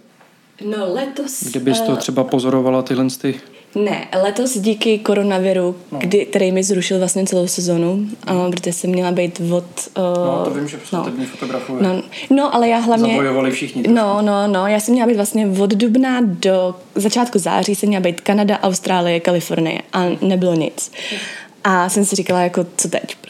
No 0.60 0.94
letos... 0.94 1.42
Kdybys 1.42 1.80
to 1.80 1.92
eh, 1.92 1.96
třeba 1.96 2.24
pozorovala 2.24 2.82
tyhle 2.82 3.06
ty... 3.20 3.34
Ne, 3.74 4.08
letos 4.22 4.58
díky 4.58 4.98
koronaviru, 4.98 5.76
no. 5.92 5.98
kdy, 5.98 6.26
který 6.26 6.52
mi 6.52 6.62
zrušil 6.62 6.98
vlastně 6.98 7.26
celou 7.26 7.46
sezonu, 7.46 8.06
uh, 8.30 8.50
protože 8.50 8.72
jsem 8.72 8.90
měla 8.90 9.12
být 9.12 9.40
od... 9.40 9.64
Uh, 9.98 10.26
no, 10.26 10.44
to 10.44 10.50
vím, 10.50 10.68
že 10.68 10.78
no. 10.92 11.06
fotografuje. 11.30 11.82
No, 11.82 12.02
no, 12.30 12.54
ale 12.54 12.68
já 12.68 12.78
hlavně... 12.78 13.14
Zabojovali 13.14 13.50
všichni. 13.50 13.82
Trošku. 13.82 13.96
No, 13.96 14.22
no, 14.22 14.46
no, 14.46 14.66
já 14.66 14.80
jsem 14.80 14.94
měla 14.94 15.08
být 15.08 15.16
vlastně 15.16 15.48
od 15.60 15.70
dubna 15.70 16.20
do 16.22 16.74
začátku 16.94 17.38
září 17.38 17.74
jsem 17.74 17.88
měla 17.88 18.02
být 18.02 18.20
Kanada, 18.20 18.60
Austrálie, 18.60 19.20
Kalifornie 19.20 19.82
a 19.92 20.04
nebylo 20.20 20.54
nic. 20.54 20.90
Mm. 21.12 21.18
A 21.64 21.88
jsem 21.88 22.04
si 22.04 22.16
říkala, 22.16 22.40
jako 22.40 22.66
co 22.76 22.88
teď 22.88 23.02
prostě. 23.02 23.23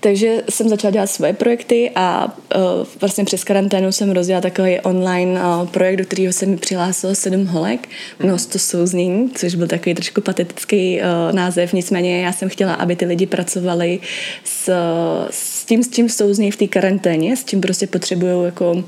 Takže 0.00 0.42
jsem 0.50 0.68
začala 0.68 0.90
dělat 0.90 1.06
svoje 1.06 1.32
projekty 1.32 1.90
a 1.94 2.24
uh, 2.24 2.62
vlastně 3.00 3.24
přes 3.24 3.44
karanténu 3.44 3.92
jsem 3.92 4.10
rozjela 4.10 4.40
takový 4.40 4.80
online 4.80 5.40
uh, 5.40 5.68
projekt, 5.68 5.96
do 5.96 6.04
kterého 6.04 6.32
se 6.32 6.46
mi 6.46 6.56
přihlásilo 6.56 7.14
sedm 7.14 7.46
holek, 7.46 7.88
množstvo 8.18 8.60
souznění, 8.60 9.30
což 9.34 9.54
byl 9.54 9.66
takový 9.66 9.94
trošku 9.94 10.20
patetický 10.20 11.00
uh, 11.00 11.32
název, 11.32 11.72
nicméně 11.72 12.24
já 12.24 12.32
jsem 12.32 12.48
chtěla, 12.48 12.74
aby 12.74 12.96
ty 12.96 13.06
lidi 13.06 13.26
pracovali 13.26 14.00
s, 14.44 14.72
s 15.30 15.64
tím, 15.64 15.82
s 15.82 15.90
čím 15.90 16.08
souzní 16.08 16.50
v 16.50 16.56
té 16.56 16.66
karanténě, 16.66 17.36
s 17.36 17.44
čím 17.44 17.60
prostě 17.60 17.86
potřebují 17.86 18.44
jako 18.44 18.84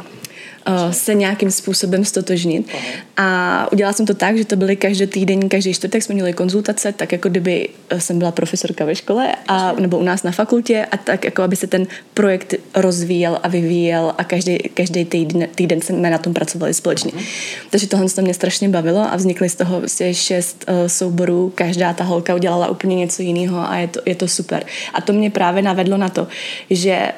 se 0.91 1.15
nějakým 1.15 1.51
způsobem 1.51 2.05
stotožnit. 2.05 2.69
A 3.17 3.69
udělala 3.73 3.93
jsem 3.93 4.07
to 4.07 4.15
tak, 4.15 4.37
že 4.37 4.45
to 4.45 4.57
byly 4.57 4.77
každý 4.77 5.07
týden, 5.07 5.49
každý 5.49 5.75
čtvrtek 5.75 6.03
jsme 6.03 6.15
měli 6.15 6.33
konzultace, 6.33 6.93
tak 6.93 7.13
jako 7.13 7.29
kdyby 7.29 7.69
eh, 7.91 8.01
jsem 8.01 8.19
byla 8.19 8.31
profesorka 8.31 8.85
ve 8.85 8.95
škole 8.95 9.35
a, 9.49 9.73
nebo 9.73 9.99
u 9.99 10.03
nás 10.03 10.23
na 10.23 10.33
fakultě 10.33 10.87
a 10.91 10.97
tak 10.97 11.25
jako 11.25 11.43
aby 11.43 11.57
se 11.57 11.67
ten 11.67 11.87
projekt 12.15 12.55
rozvíjel 12.75 13.39
a 13.43 13.49
vyvíjel 13.49 14.15
a 14.19 14.25
každý, 14.25 14.59
každý 14.59 15.05
týden, 15.05 15.49
týden 15.55 15.81
jsme 15.81 16.11
na 16.11 16.19
tom 16.19 16.35
pracovali 16.35 16.75
společně. 16.75 17.13
Uh-huh. 17.13 17.27
Takže 17.71 17.89
tohle 17.89 18.09
to 18.09 18.23
mě 18.23 18.35
strašně 18.35 18.69
bavilo 18.69 19.01
a 19.13 19.17
vznikly 19.17 19.49
z 19.49 19.55
toho 19.55 19.79
vlastně 19.79 20.15
šest 20.15 20.65
uh, 20.69 20.87
souborů, 20.87 21.53
každá 21.55 21.93
ta 21.93 22.05
holka 22.05 22.35
udělala 22.35 22.69
úplně 22.69 22.97
něco 22.97 23.23
jiného 23.23 23.71
a 23.71 23.77
je 23.77 23.89
to, 23.89 24.01
je 24.07 24.15
to 24.15 24.29
super. 24.29 24.65
A 24.95 25.01
to 25.01 25.13
mě 25.13 25.31
právě 25.31 25.63
navedlo 25.63 25.97
na 25.97 26.09
to, 26.09 26.29
že 26.71 27.13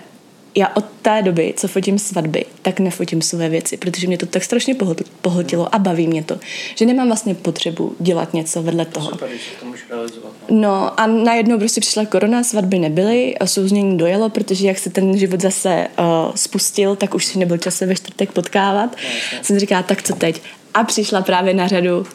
já 0.55 0.69
od 0.75 0.85
té 1.03 1.23
doby, 1.23 1.55
co 1.57 1.69
fotím 1.69 1.99
svatby, 1.99 2.45
tak 2.63 2.81
nefotím 2.81 3.23
své 3.23 3.49
věci, 3.49 3.77
protože 3.77 4.07
mě 4.07 4.19
to 4.19 4.27
tak 4.27 4.45
strašně 4.45 4.77
pohltilo 5.23 5.75
a 5.75 5.79
baví 5.79 6.07
mě 6.07 6.23
to, 6.23 6.39
že 6.75 6.87
nemám 6.87 7.07
vlastně 7.07 7.35
potřebu 7.35 7.97
dělat 7.99 8.35
něco 8.35 8.63
vedle 8.63 8.85
toho. 8.85 9.11
Super, 9.11 9.29
to 9.61 9.67
realizovat. 9.91 10.33
No. 10.51 10.61
no 10.61 11.01
a 11.01 11.07
najednou 11.07 11.59
prostě 11.59 11.81
přišla 11.81 12.07
korona, 12.07 12.45
svatby 12.45 12.79
nebyly 12.79 13.39
a 13.39 13.47
souznění 13.47 13.99
dojelo, 13.99 14.31
protože 14.31 14.67
jak 14.67 14.79
se 14.79 14.91
ten 14.91 15.19
život 15.19 15.41
zase 15.41 15.87
uh, 15.99 16.35
spustil, 16.35 16.97
tak 16.97 17.15
už 17.15 17.25
si 17.25 17.39
nebyl 17.39 17.59
čas 17.59 17.77
se 17.77 17.87
ve 17.87 17.95
čtvrtek 17.95 18.33
potkávat. 18.33 18.97
No, 18.97 19.39
Jsem 19.43 19.59
říkala, 19.59 19.83
tak 19.83 20.03
co 20.03 20.15
teď? 20.15 20.43
A 20.75 20.85
přišla 20.85 21.23
právě 21.23 21.55
na 21.55 21.69
řadu 21.69 22.07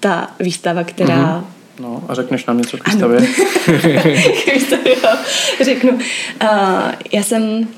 ta 0.00 0.30
výstava, 0.40 0.84
která 0.84 1.40
mm-hmm 1.40 1.58
No 1.80 2.02
a 2.08 2.14
řekneš 2.14 2.46
nám 2.46 2.58
něco 2.58 2.76
k 2.76 2.88
výstavě? 2.88 3.20
Řeknu. 5.60 5.90
Uh, 5.92 6.00
já 7.12 7.22
jsem 7.22 7.68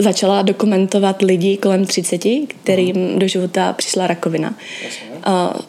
začala 0.00 0.42
dokumentovat 0.42 1.22
lidi 1.22 1.56
kolem 1.56 1.84
30, 1.84 2.20
kterým 2.48 2.96
uh-huh. 2.96 3.18
do 3.18 3.28
života 3.28 3.72
přišla 3.72 4.06
rakovina. 4.06 4.54
Uh, 5.26 5.60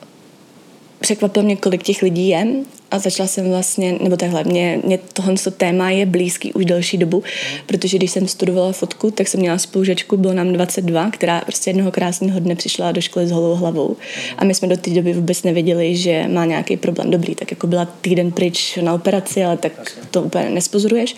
překvapilo 1.00 1.46
mě, 1.46 1.56
kolik 1.56 1.84
těch 1.84 2.02
lidí 2.02 2.28
je 2.28 2.48
a 2.92 3.00
začala 3.00 3.28
jsem 3.28 3.50
vlastně, 3.50 3.98
nebo 4.02 4.18
takhle, 4.18 4.44
mě, 4.44 4.80
mě 4.84 5.00
tohle 5.14 5.36
téma 5.58 5.90
je 5.90 6.06
blízký 6.06 6.54
už 6.54 6.66
delší 6.66 6.98
dobu, 6.98 7.18
mm. 7.18 7.58
protože 7.66 7.98
když 7.98 8.12
jsem 8.12 8.28
studovala 8.28 8.72
fotku, 8.72 9.12
tak 9.12 9.28
jsem 9.28 9.40
měla 9.40 9.58
spolužečku, 9.58 10.18
bylo 10.18 10.34
nám 10.34 10.54
22, 10.54 11.12
která 11.12 11.42
prostě 11.42 11.70
jednoho 11.70 11.92
krásného 11.92 12.40
dne 12.40 12.56
přišla 12.56 12.92
do 12.92 13.02
školy 13.02 13.28
s 13.28 13.32
holou 13.32 13.56
hlavou 13.56 13.88
mm. 13.88 14.36
a 14.38 14.44
my 14.44 14.54
jsme 14.56 14.68
do 14.68 14.78
té 14.78 14.90
doby 14.90 15.14
vůbec 15.14 15.44
nevěděli, 15.44 15.96
že 15.96 16.28
má 16.28 16.46
nějaký 16.46 16.78
problém. 16.78 17.12
Dobrý, 17.12 17.36
tak 17.36 17.52
jako 17.52 17.68
byla 17.68 17.86
týden 17.86 18.32
pryč 18.32 18.78
na 18.82 18.94
operaci, 18.94 19.44
ale 19.44 19.58
tak 19.58 19.98
to 20.12 20.22
úplně 20.22 20.50
nespozoruješ. 20.50 21.16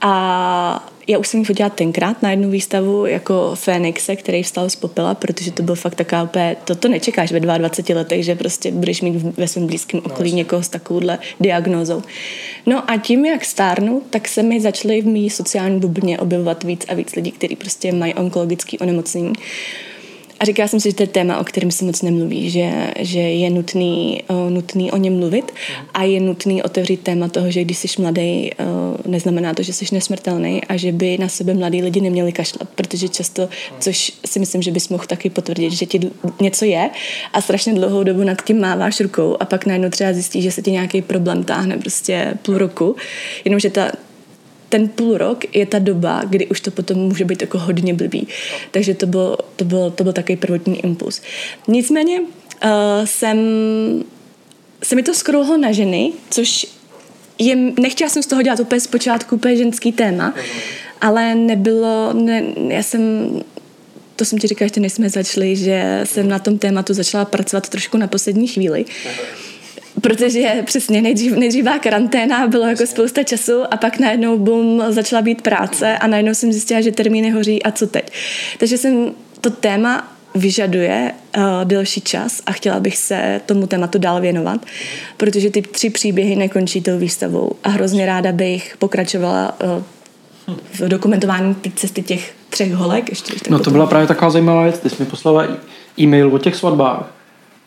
A 0.00 0.92
já 1.08 1.18
už 1.18 1.28
jsem 1.28 1.40
ji 1.40 1.46
fotila 1.46 1.68
tenkrát 1.68 2.22
na 2.22 2.30
jednu 2.30 2.50
výstavu 2.50 3.06
jako 3.06 3.52
Fénixe, 3.54 4.16
který 4.16 4.42
vstal 4.42 4.70
z 4.70 4.76
popela, 4.76 5.14
protože 5.14 5.52
to 5.52 5.62
byl 5.62 5.74
fakt 5.74 5.94
taková 5.94 6.22
úplně, 6.22 6.56
to, 6.64 6.74
to 6.74 6.88
nečekáš 6.88 7.32
ve 7.32 7.40
22 7.40 7.98
letech, 7.98 8.24
že 8.24 8.34
prostě 8.34 8.70
budeš 8.70 9.00
mít 9.02 9.36
ve 9.36 9.48
svém 9.48 9.66
blízkém 9.66 10.00
okolí 10.04 10.30
no, 10.30 10.36
někoho 10.36 10.62
s 10.62 10.68
takovouhle 10.68 11.18
diagnózou. 11.40 12.02
No 12.66 12.90
a 12.90 12.96
tím, 12.96 13.26
jak 13.26 13.44
stárnu, 13.44 14.02
tak 14.10 14.28
se 14.28 14.42
mi 14.42 14.60
začaly 14.60 15.02
v 15.02 15.06
mý 15.06 15.30
sociální 15.30 15.80
bublině 15.80 16.18
objevovat 16.18 16.64
víc 16.64 16.84
a 16.88 16.94
víc 16.94 17.14
lidí, 17.14 17.30
kteří 17.30 17.56
prostě 17.56 17.92
mají 17.92 18.14
onkologické 18.14 18.78
onemocnění. 18.78 19.32
A 20.40 20.44
říkala 20.44 20.68
jsem 20.68 20.80
si, 20.80 20.90
že 20.90 20.94
to 20.94 21.02
je 21.02 21.06
téma, 21.06 21.38
o 21.38 21.44
kterém 21.44 21.70
se 21.70 21.84
moc 21.84 22.02
nemluví, 22.02 22.50
že, 22.50 22.70
že 22.98 23.20
je 23.20 23.50
nutný, 23.50 24.22
uh, 24.30 24.50
nutný 24.50 24.92
o 24.92 24.96
něm 24.96 25.18
mluvit 25.18 25.52
a 25.94 26.02
je 26.02 26.20
nutný 26.20 26.62
otevřít 26.62 27.00
téma 27.00 27.28
toho, 27.28 27.50
že 27.50 27.64
když 27.64 27.78
jsi 27.78 28.02
mladý, 28.02 28.50
uh, 28.60 29.12
neznamená 29.12 29.54
to, 29.54 29.62
že 29.62 29.72
jsi 29.72 29.84
nesmrtelný 29.92 30.64
a 30.64 30.76
že 30.76 30.92
by 30.92 31.18
na 31.18 31.28
sebe 31.28 31.54
mladí 31.54 31.82
lidi 31.82 32.00
neměli 32.00 32.32
kašlat, 32.32 32.68
protože 32.74 33.08
často, 33.08 33.48
což 33.80 34.12
si 34.26 34.38
myslím, 34.38 34.62
že 34.62 34.70
bys 34.70 34.88
mohl 34.88 35.04
taky 35.06 35.30
potvrdit, 35.30 35.72
že 35.72 35.86
ti 35.86 36.00
něco 36.40 36.64
je 36.64 36.90
a 37.32 37.40
strašně 37.40 37.74
dlouhou 37.74 38.02
dobu 38.02 38.24
nad 38.24 38.44
tím 38.44 38.60
máváš 38.60 39.00
rukou 39.00 39.36
a 39.40 39.44
pak 39.44 39.66
najednou 39.66 39.88
třeba 39.90 40.12
zjistíš, 40.12 40.44
že 40.44 40.52
se 40.52 40.62
ti 40.62 40.70
nějaký 40.70 41.02
problém 41.02 41.44
táhne 41.44 41.76
prostě 41.76 42.34
půl 42.42 42.58
roku, 42.58 42.96
jenomže 43.44 43.70
ta, 43.70 43.92
ten 44.68 44.88
půl 44.88 45.18
rok 45.18 45.56
je 45.56 45.66
ta 45.66 45.78
doba, 45.78 46.22
kdy 46.28 46.46
už 46.46 46.60
to 46.60 46.70
potom 46.70 46.98
může 46.98 47.24
být 47.24 47.40
jako 47.40 47.58
hodně 47.58 47.94
blbý. 47.94 48.28
Takže 48.70 48.94
to 48.94 49.06
byl, 49.06 49.36
to 49.56 49.64
byl, 49.64 49.90
to 49.90 50.04
byl 50.04 50.12
takový 50.12 50.36
prvotní 50.36 50.84
impuls. 50.84 51.22
Nicméně 51.68 52.20
uh, 52.20 52.28
jsem 53.04 53.38
se 54.82 54.96
mi 54.96 55.02
to 55.02 55.14
skrouhlo 55.14 55.56
na 55.56 55.72
ženy, 55.72 56.12
což 56.30 56.66
je, 57.38 57.56
nechtěla 57.56 58.10
jsem 58.10 58.22
z 58.22 58.26
toho 58.26 58.42
dělat 58.42 58.60
úplně 58.60 58.80
zpočátku 58.80 59.36
úplně 59.36 59.56
ženský 59.56 59.92
téma, 59.92 60.34
ale 61.00 61.34
nebylo, 61.34 62.12
ne, 62.12 62.44
já 62.68 62.82
jsem 62.82 63.30
to 64.16 64.24
jsem 64.24 64.38
ti 64.38 64.46
říkala, 64.46 64.66
ještě 64.66 64.80
než 64.80 64.92
jsme 64.92 65.10
začali, 65.10 65.56
že 65.56 66.00
jsem 66.04 66.28
na 66.28 66.38
tom 66.38 66.58
tématu 66.58 66.94
začala 66.94 67.24
pracovat 67.24 67.68
trošku 67.68 67.96
na 67.96 68.06
poslední 68.06 68.48
chvíli. 68.48 68.84
Protože 70.00 70.62
přesně 70.64 71.02
nejdřív, 71.02 71.36
nejdřív 71.36 71.64
byla 71.64 71.78
karanténa, 71.78 72.46
bylo 72.46 72.66
jako 72.66 72.86
spousta 72.86 73.22
času 73.22 73.62
a 73.70 73.76
pak 73.76 73.98
najednou 73.98 74.38
boom, 74.38 74.82
začala 74.88 75.22
být 75.22 75.42
práce 75.42 75.98
a 75.98 76.06
najednou 76.06 76.34
jsem 76.34 76.52
zjistila, 76.52 76.80
že 76.80 76.92
termíny 76.92 77.30
hoří 77.30 77.62
a 77.62 77.70
co 77.70 77.86
teď. 77.86 78.12
Takže 78.58 78.78
jsem 78.78 79.12
to 79.40 79.50
téma 79.50 80.12
vyžaduje 80.34 81.12
uh, 81.36 81.42
delší 81.64 82.00
čas 82.00 82.42
a 82.46 82.52
chtěla 82.52 82.80
bych 82.80 82.96
se 82.96 83.40
tomu 83.46 83.66
tématu 83.66 83.98
dál 83.98 84.20
věnovat, 84.20 84.66
protože 85.16 85.50
ty 85.50 85.62
tři 85.62 85.90
příběhy 85.90 86.36
nekončí 86.36 86.80
tou 86.80 86.98
výstavou 86.98 87.52
a 87.64 87.68
hrozně 87.68 88.06
ráda 88.06 88.32
bych 88.32 88.76
pokračovala 88.78 89.56
uh, 89.64 89.82
v 90.72 90.88
dokumentování 90.88 91.56
cesty 91.74 92.02
těch 92.02 92.34
třech 92.50 92.72
holek. 92.72 93.08
Ještě, 93.08 93.34
no 93.50 93.58
to 93.58 93.70
byla 93.70 93.86
právě 93.86 94.06
taková 94.06 94.30
zajímavá 94.30 94.62
věc. 94.62 94.78
Ty 94.78 94.90
jsi 94.90 94.96
mi 95.00 95.06
poslala 95.06 95.46
e-mail 95.98 96.34
o 96.34 96.38
těch 96.38 96.56
svatbách 96.56 97.10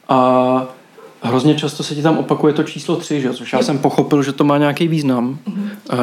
a 0.10 0.76
hrozně 1.22 1.56
často 1.56 1.84
se 1.84 1.96
ti 1.96 2.02
tam 2.02 2.18
opakuje 2.18 2.54
to 2.54 2.64
číslo 2.64 2.96
3, 2.96 3.22
že? 3.22 3.34
což 3.34 3.54
já 3.54 3.64
jsem 3.64 3.80
pochopil, 3.80 4.24
že 4.24 4.34
to 4.34 4.44
má 4.44 4.58
nějaký 4.58 4.88
význam 4.88 5.40
mm-hmm. 5.48 5.70
uh, 5.94 6.00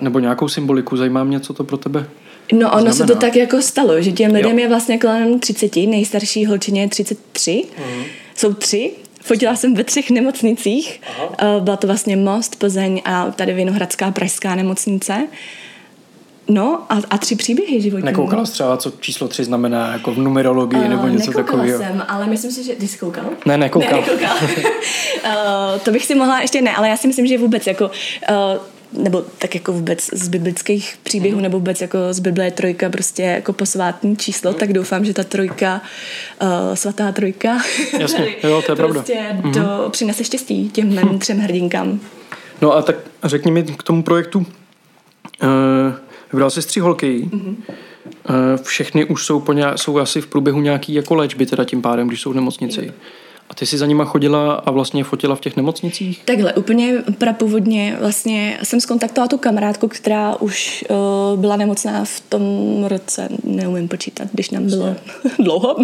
nebo 0.00 0.18
nějakou 0.18 0.48
symboliku. 0.48 0.96
Zajímá 0.96 1.24
mě, 1.24 1.40
co 1.40 1.54
to 1.54 1.64
pro 1.64 1.76
tebe 1.76 2.06
No 2.52 2.58
ono 2.58 2.80
znamená. 2.80 2.92
se 2.92 3.06
to 3.06 3.14
tak 3.14 3.36
jako 3.36 3.62
stalo, 3.62 4.02
že 4.02 4.12
těm 4.12 4.32
lidem 4.32 4.58
jo. 4.58 4.62
je 4.62 4.68
vlastně 4.68 4.98
kolem 4.98 5.40
30, 5.40 5.76
nejstarší 5.76 6.46
holčině 6.46 6.80
je 6.80 6.88
33, 6.88 7.50
mm-hmm. 7.50 8.04
jsou 8.34 8.54
tři, 8.54 8.92
Fotila 9.22 9.56
jsem 9.56 9.74
ve 9.74 9.84
třech 9.84 10.10
nemocnicích. 10.10 11.00
Aha. 11.18 11.36
Eh, 11.38 11.60
byla 11.60 11.76
to 11.76 11.86
vlastně 11.86 12.16
Most, 12.16 12.56
Plzeň 12.56 13.02
a 13.04 13.30
tady 13.30 13.52
Vinohradská 13.52 14.10
pražská 14.10 14.54
nemocnice. 14.54 15.28
No 16.50 16.82
a, 16.88 16.98
a 17.10 17.18
tři 17.18 17.36
příběhy 17.36 17.80
životní. 17.80 18.06
Nekoukala 18.06 18.46
jsi 18.46 18.52
třeba, 18.52 18.76
co 18.76 18.92
číslo 19.00 19.28
tři 19.28 19.44
znamená 19.44 19.92
jako 19.92 20.14
v 20.14 20.18
numerologii 20.18 20.82
uh, 20.82 20.88
nebo 20.88 21.06
něco 21.06 21.32
takového? 21.32 21.78
jsem, 21.78 22.04
ale 22.08 22.26
myslím 22.26 22.50
si, 22.50 22.64
že... 22.64 22.74
Ty 22.74 22.88
jsi 22.88 22.98
koukal? 22.98 23.24
Ne, 23.46 23.58
nekoukal. 23.58 24.00
Ne, 24.00 24.06
nekoukal. 24.06 24.36
uh, 25.24 25.80
to 25.84 25.90
bych 25.90 26.06
si 26.06 26.14
mohla 26.14 26.40
ještě 26.40 26.62
ne, 26.62 26.76
ale 26.76 26.88
já 26.88 26.96
si 26.96 27.06
myslím, 27.06 27.26
že 27.26 27.38
vůbec 27.38 27.66
jako... 27.66 27.90
Uh, 28.30 28.60
nebo 28.92 29.24
tak 29.38 29.54
jako 29.54 29.72
vůbec 29.72 30.10
z 30.12 30.28
biblických 30.28 30.98
příběhů, 31.02 31.36
mm. 31.36 31.42
nebo 31.42 31.58
vůbec 31.58 31.80
jako 31.80 31.98
z 32.10 32.20
Bible 32.20 32.44
je 32.44 32.50
trojka 32.50 32.90
prostě 32.90 33.22
jako 33.22 33.52
posvátní 33.52 34.16
číslo, 34.16 34.50
mm. 34.50 34.58
tak 34.58 34.72
doufám, 34.72 35.04
že 35.04 35.14
ta 35.14 35.24
trojka, 35.24 35.80
uh, 36.42 36.48
svatá 36.74 37.12
trojka, 37.12 37.58
Jasně, 37.98 38.28
jo, 38.42 38.62
to 38.66 38.72
je 38.72 38.76
pravda. 38.76 38.94
prostě 38.94 39.36
mm. 39.44 39.52
to 39.52 39.88
přinese 39.90 40.24
štěstí 40.24 40.70
těm 40.70 40.88
mým 40.88 41.18
třem 41.18 41.38
hrdinkám. 41.38 42.00
No 42.62 42.76
a 42.76 42.82
tak 42.82 42.96
řekni 43.24 43.50
mi 43.50 43.62
k 43.62 43.82
tomu 43.82 44.02
projektu, 44.02 44.46
uh, 45.42 45.92
Vybral 46.32 46.50
jsi 46.50 46.66
tři 46.66 46.80
holky. 46.80 47.28
Mm-hmm. 47.32 47.56
Všechny 48.62 49.04
už 49.04 49.26
jsou, 49.26 49.40
po 49.40 49.52
nějak, 49.52 49.78
jsou 49.78 49.98
asi 49.98 50.20
v 50.20 50.26
průběhu 50.26 50.60
nějaký 50.60 50.94
jako 50.94 51.14
léčby 51.14 51.46
teda 51.46 51.64
tím 51.64 51.82
pádem, 51.82 52.08
když 52.08 52.20
jsou 52.20 52.30
v 52.30 52.34
nemocnici. 52.34 52.92
A 53.50 53.54
ty 53.54 53.66
jsi 53.66 53.78
za 53.78 53.86
nima 53.86 54.04
chodila 54.04 54.54
a 54.54 54.70
vlastně 54.70 55.04
fotila 55.04 55.36
v 55.36 55.40
těch 55.40 55.56
nemocnicích? 55.56 56.22
Takhle, 56.24 56.52
úplně 56.52 56.94
prapůvodně 57.18 57.96
vlastně 58.00 58.58
jsem 58.62 58.80
skontaktovala 58.80 59.28
tu 59.28 59.38
kamarádku, 59.38 59.88
která 59.88 60.36
už 60.36 60.84
uh, 60.90 61.40
byla 61.40 61.56
nemocná 61.56 62.04
v 62.04 62.20
tom 62.20 62.42
roce, 62.88 63.28
neumím 63.44 63.88
počítat, 63.88 64.28
když 64.32 64.50
nám 64.50 64.66
bylo 64.66 64.96
dlouho, 65.38 65.76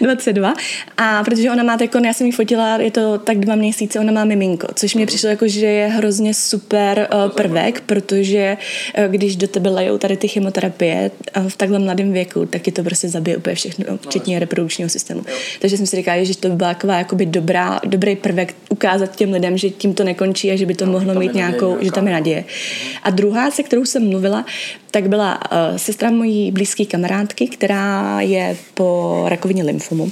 22. 0.00 0.54
A 0.96 1.24
protože 1.24 1.50
ona 1.50 1.62
má 1.62 1.76
jako, 1.80 1.98
já 2.04 2.12
jsem 2.12 2.26
ji 2.26 2.32
fotila, 2.32 2.76
je 2.76 2.90
to 2.90 3.18
tak 3.18 3.38
dva 3.38 3.54
měsíce, 3.54 4.00
ona 4.00 4.12
má 4.12 4.24
miminko, 4.24 4.66
což 4.74 4.94
mi 4.94 5.06
přišlo 5.06 5.28
jako, 5.28 5.48
že 5.48 5.66
je 5.66 5.86
hrozně 5.86 6.34
super 6.34 7.08
uh, 7.14 7.30
prvek, 7.30 7.80
protože 7.80 8.56
uh, 8.98 9.04
když 9.12 9.36
do 9.36 9.48
tebe 9.48 9.70
lejou 9.70 9.98
tady 9.98 10.16
ty 10.16 10.28
chemoterapie 10.28 11.10
uh, 11.36 11.48
v 11.48 11.56
takhle 11.56 11.78
mladém 11.78 12.12
věku, 12.12 12.46
tak 12.46 12.66
je 12.66 12.72
to 12.72 12.82
prostě 12.82 13.08
zabije 13.08 13.36
úplně 13.36 13.54
všechno, 13.54 13.84
no, 13.90 13.98
včetně 13.98 14.38
reprodukčního 14.38 14.90
systému. 14.90 15.24
Takže 15.60 15.76
jsem 15.76 15.86
si 15.86 15.96
říkala, 15.96 16.24
že 16.24 16.36
to 16.36 16.48
by 16.48 16.56
byla 16.56 16.73
taková 16.74 16.98
jakoby 16.98 17.26
dobrá, 17.26 17.80
dobrý 17.84 18.16
prvek 18.16 18.54
ukázat 18.68 19.16
těm 19.16 19.32
lidem, 19.32 19.58
že 19.58 19.70
tím 19.70 19.94
to 19.94 20.04
nekončí 20.04 20.50
a 20.50 20.56
že 20.56 20.66
by 20.66 20.74
to 20.74 20.86
no, 20.86 20.92
mohlo 20.92 21.14
mít 21.14 21.34
nějakou, 21.34 21.70
naděje, 21.70 21.84
že 21.84 21.92
tam 21.92 22.06
je 22.06 22.12
naděje. 22.12 22.44
A 23.02 23.10
druhá, 23.10 23.50
se 23.50 23.62
kterou 23.62 23.84
jsem 23.84 24.08
mluvila, 24.08 24.44
tak 24.90 25.08
byla 25.08 25.40
uh, 25.52 25.76
sestra 25.76 26.10
mojí 26.10 26.50
blízké 26.50 26.84
kamarádky, 26.84 27.46
která 27.48 28.20
je 28.20 28.56
po 28.74 29.24
rakovině 29.28 29.64
lymfomu 29.64 30.10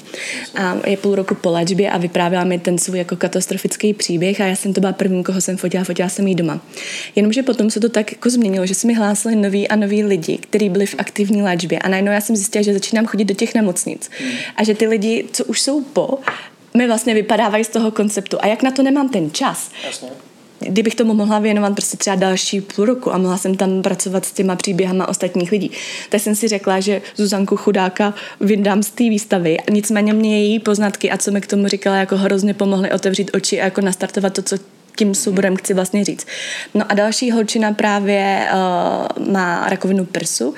a 0.55 0.77
je 0.87 0.97
půl 0.97 1.15
roku 1.15 1.35
po 1.35 1.51
léčbě 1.51 1.91
a 1.91 1.99
vyprávěla 1.99 2.45
mi 2.45 2.59
ten 2.59 2.79
svůj 2.79 2.99
jako 2.99 3.17
katastrofický 3.17 3.95
příběh 3.95 4.41
a 4.41 4.47
já 4.47 4.57
jsem 4.57 4.73
to 4.73 4.81
byla 4.81 4.93
první, 4.93 5.25
koho 5.25 5.41
jsem 5.41 5.57
fotila, 5.57 5.85
fotila 5.85 6.09
jsem 6.09 6.27
jí 6.27 6.35
doma. 6.35 6.61
Jenomže 7.17 7.43
potom 7.43 7.71
se 7.71 7.81
to 7.81 7.89
tak 7.89 8.13
jako 8.13 8.31
změnilo, 8.31 8.67
že 8.67 8.75
se 8.75 8.87
mi 8.87 8.95
hlásili 8.95 9.37
noví 9.37 9.69
a 9.69 9.77
noví 9.77 10.05
lidi, 10.05 10.39
kteří 10.39 10.69
byli 10.69 10.87
v 10.87 10.95
aktivní 10.99 11.43
léčbě 11.43 11.79
a 11.79 11.89
najednou 11.89 12.13
já 12.13 12.21
jsem 12.21 12.37
zjistila, 12.37 12.63
že 12.63 12.73
začínám 12.73 13.07
chodit 13.07 13.25
do 13.25 13.35
těch 13.35 13.55
nemocnic 13.55 14.11
a 14.57 14.65
že 14.65 14.75
ty 14.75 14.87
lidi, 14.87 15.25
co 15.33 15.45
už 15.45 15.61
jsou 15.61 15.83
po, 15.83 16.19
mi 16.75 16.87
vlastně 16.87 17.15
vypadávají 17.15 17.65
z 17.65 17.69
toho 17.69 17.91
konceptu. 17.91 18.37
A 18.41 18.47
jak 18.47 18.63
na 18.63 18.71
to 18.71 18.83
nemám 18.83 19.09
ten 19.09 19.31
čas, 19.31 19.71
Jasně. 19.87 20.09
kdybych 20.61 20.95
tomu 20.95 21.15
mohla 21.15 21.39
věnovat 21.39 21.73
prostě 21.75 21.97
třeba 21.97 22.17
další 22.17 22.61
půl 22.61 22.85
roku 22.85 23.15
a 23.15 23.19
mohla 23.19 23.37
jsem 23.37 23.55
tam 23.55 23.83
pracovat 23.83 24.25
s 24.25 24.33
těma 24.33 24.57
příběhama 24.57 25.09
ostatních 25.09 25.53
lidí, 25.53 25.71
tak 26.09 26.21
jsem 26.21 26.35
si 26.35 26.49
řekla, 26.49 26.81
že 26.81 27.03
Zuzanku 27.17 27.57
chudáka 27.57 28.15
vydám 28.41 28.83
z 28.83 28.91
té 28.91 29.05
výstavy. 29.05 29.57
Nicméně 29.71 30.13
mě 30.13 30.43
její 30.43 30.59
poznatky 30.59 31.11
a 31.11 31.17
co 31.17 31.31
mi 31.31 31.41
k 31.41 31.47
tomu 31.47 31.69
říkala, 31.69 31.97
jako 31.97 32.17
hrozně 32.17 32.55
pomohly 32.55 32.93
otevřít 32.93 33.31
oči 33.35 33.61
a 33.61 33.65
jako 33.65 33.81
nastartovat 33.81 34.35
to, 34.35 34.43
co 34.43 34.57
tím 34.97 35.15
souborem 35.15 35.57
chci 35.57 35.75
vlastně 35.75 36.05
říct. 36.05 36.27
No 36.75 36.85
a 36.93 36.95
další 36.95 37.31
holčina 37.31 37.73
právě 37.73 38.49
uh, 38.53 39.33
má 39.33 39.69
rakovinu 39.69 40.05
prsu 40.05 40.55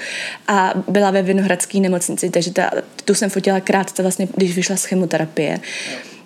a 0.49 0.75
byla 0.89 1.11
ve 1.11 1.23
Vinohradské 1.23 1.81
nemocnici, 1.81 2.31
takže 2.31 2.53
ta, 2.53 2.71
tu 3.05 3.15
jsem 3.15 3.31
fotila 3.31 3.61
krátce 3.61 4.03
vlastně, 4.03 4.29
když 4.37 4.57
vyšla 4.57 4.77
z 4.77 4.85
chemoterapie. 4.85 5.61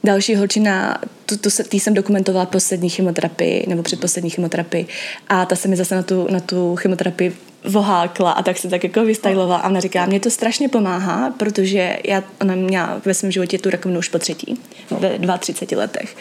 Další 0.05 0.37
holčina, 0.37 0.99
tu, 1.27 1.37
tu 1.37 1.51
se, 1.51 1.65
tý 1.65 1.81
jsem 1.81 1.95
dokumentovala 1.95 2.47
poslední 2.47 2.89
chemoterapii, 2.89 3.65
nebo 3.69 3.83
předposlední 3.83 4.31
chemoterapii 4.31 4.87
a 5.29 5.47
ta 5.47 5.57
se 5.57 5.69
mi 5.69 5.77
zase 5.77 5.95
na 5.95 6.03
tu, 6.03 6.27
na 6.31 6.41
tu 6.41 6.77
chemoterapii 6.77 7.37
vohákla 7.65 8.33
a 8.33 8.43
tak 8.43 8.59
se 8.59 8.69
tak 8.69 8.85
jako 8.85 9.05
vystajlovala 9.05 9.57
a 9.57 9.69
ona 9.69 9.81
říká, 9.81 10.07
mě 10.07 10.21
to 10.21 10.31
strašně 10.31 10.69
pomáhá, 10.69 11.31
protože 11.31 11.99
já, 12.05 12.23
ona 12.41 12.55
měla 12.55 13.01
ve 13.05 13.15
svém 13.15 13.33
životě 13.33 13.59
tu 13.59 13.71
rakovinu 13.71 13.99
už 13.99 14.09
po 14.09 14.19
třetí, 14.19 14.61
ve 14.99 15.39
32 15.39 15.83
letech. 15.83 16.17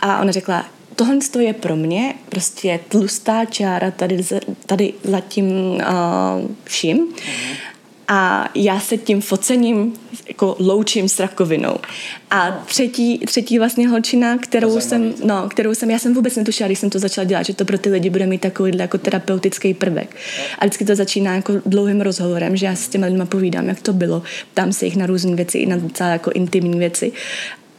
A 0.00 0.20
ona 0.20 0.32
řekla, 0.32 0.66
tohle 1.00 1.44
je 1.44 1.52
pro 1.52 1.76
mě 1.76 2.14
prostě 2.28 2.80
tlustá 2.88 3.44
čára 3.44 3.90
tady, 3.90 4.24
tady 4.66 4.92
za 5.04 5.20
tím 5.20 5.46
uh, 5.46 5.80
vším. 6.64 7.06
A 8.08 8.48
já 8.54 8.80
se 8.80 8.96
tím 8.96 9.20
focením 9.20 9.92
jako 10.28 10.56
loučím 10.58 11.08
s 11.08 11.20
rakovinou. 11.20 11.76
A 12.30 12.50
třetí, 12.50 13.18
třetí 13.18 13.58
vlastně 13.58 13.88
holčina, 13.88 14.38
kterou 14.38 14.80
jsem, 14.80 15.14
no, 15.24 15.48
kterou 15.48 15.74
jsem, 15.74 15.90
já 15.90 15.98
jsem 15.98 16.14
vůbec 16.14 16.36
netušila, 16.36 16.68
když 16.68 16.78
jsem 16.78 16.90
to 16.90 16.98
začala 16.98 17.24
dělat, 17.24 17.42
že 17.42 17.54
to 17.54 17.64
pro 17.64 17.78
ty 17.78 17.90
lidi 17.90 18.10
bude 18.10 18.26
mít 18.26 18.40
takový 18.40 18.72
jako 18.78 18.98
terapeutický 18.98 19.74
prvek. 19.74 20.16
A 20.58 20.64
vždycky 20.64 20.84
to 20.84 20.96
začíná 20.96 21.34
jako 21.34 21.52
dlouhým 21.66 22.00
rozhovorem, 22.00 22.56
že 22.56 22.66
já 22.66 22.74
s 22.74 22.88
těmi 22.88 23.06
lidmi 23.06 23.26
povídám, 23.26 23.68
jak 23.68 23.80
to 23.80 23.92
bylo, 23.92 24.22
tam 24.54 24.72
se 24.72 24.84
jich 24.84 24.96
na 24.96 25.06
různé 25.06 25.34
věci, 25.34 25.58
i 25.58 25.66
na 25.66 25.76
docela 25.76 26.10
jako 26.10 26.30
intimní 26.30 26.78
věci 26.78 27.12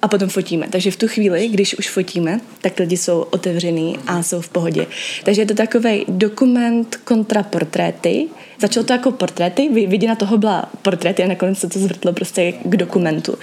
a 0.02 0.08
potom 0.08 0.30
fotíme. 0.30 0.68
Takže 0.70 0.92
v 0.92 0.96
tu 0.96 1.08
chvíli, 1.08 1.48
když 1.48 1.78
už 1.78 1.90
fotíme, 1.90 2.40
tak 2.62 2.80
lidi 2.80 2.98
jsou 2.98 3.22
otevřený 3.22 3.98
a 4.08 4.24
jsou 4.24 4.42
v 4.42 4.50
pohodě. 4.50 4.88
Takže 5.24 5.42
je 5.42 5.46
to 5.46 5.54
takový 5.54 6.06
dokument 6.08 6.96
kontra 7.04 7.44
portréty. 7.44 8.28
Začalo 8.60 8.86
to 8.86 8.94
jako 8.94 9.12
portréty, 9.12 9.70
vidina 9.70 10.16
toho 10.16 10.38
byla 10.38 10.70
portréty 10.82 11.24
a 11.24 11.28
nakonec 11.28 11.60
se 11.60 11.70
to 11.70 11.80
zvrtlo 11.80 12.14
prostě 12.14 12.52
k 12.52 12.78
dokumentu. 12.78 13.38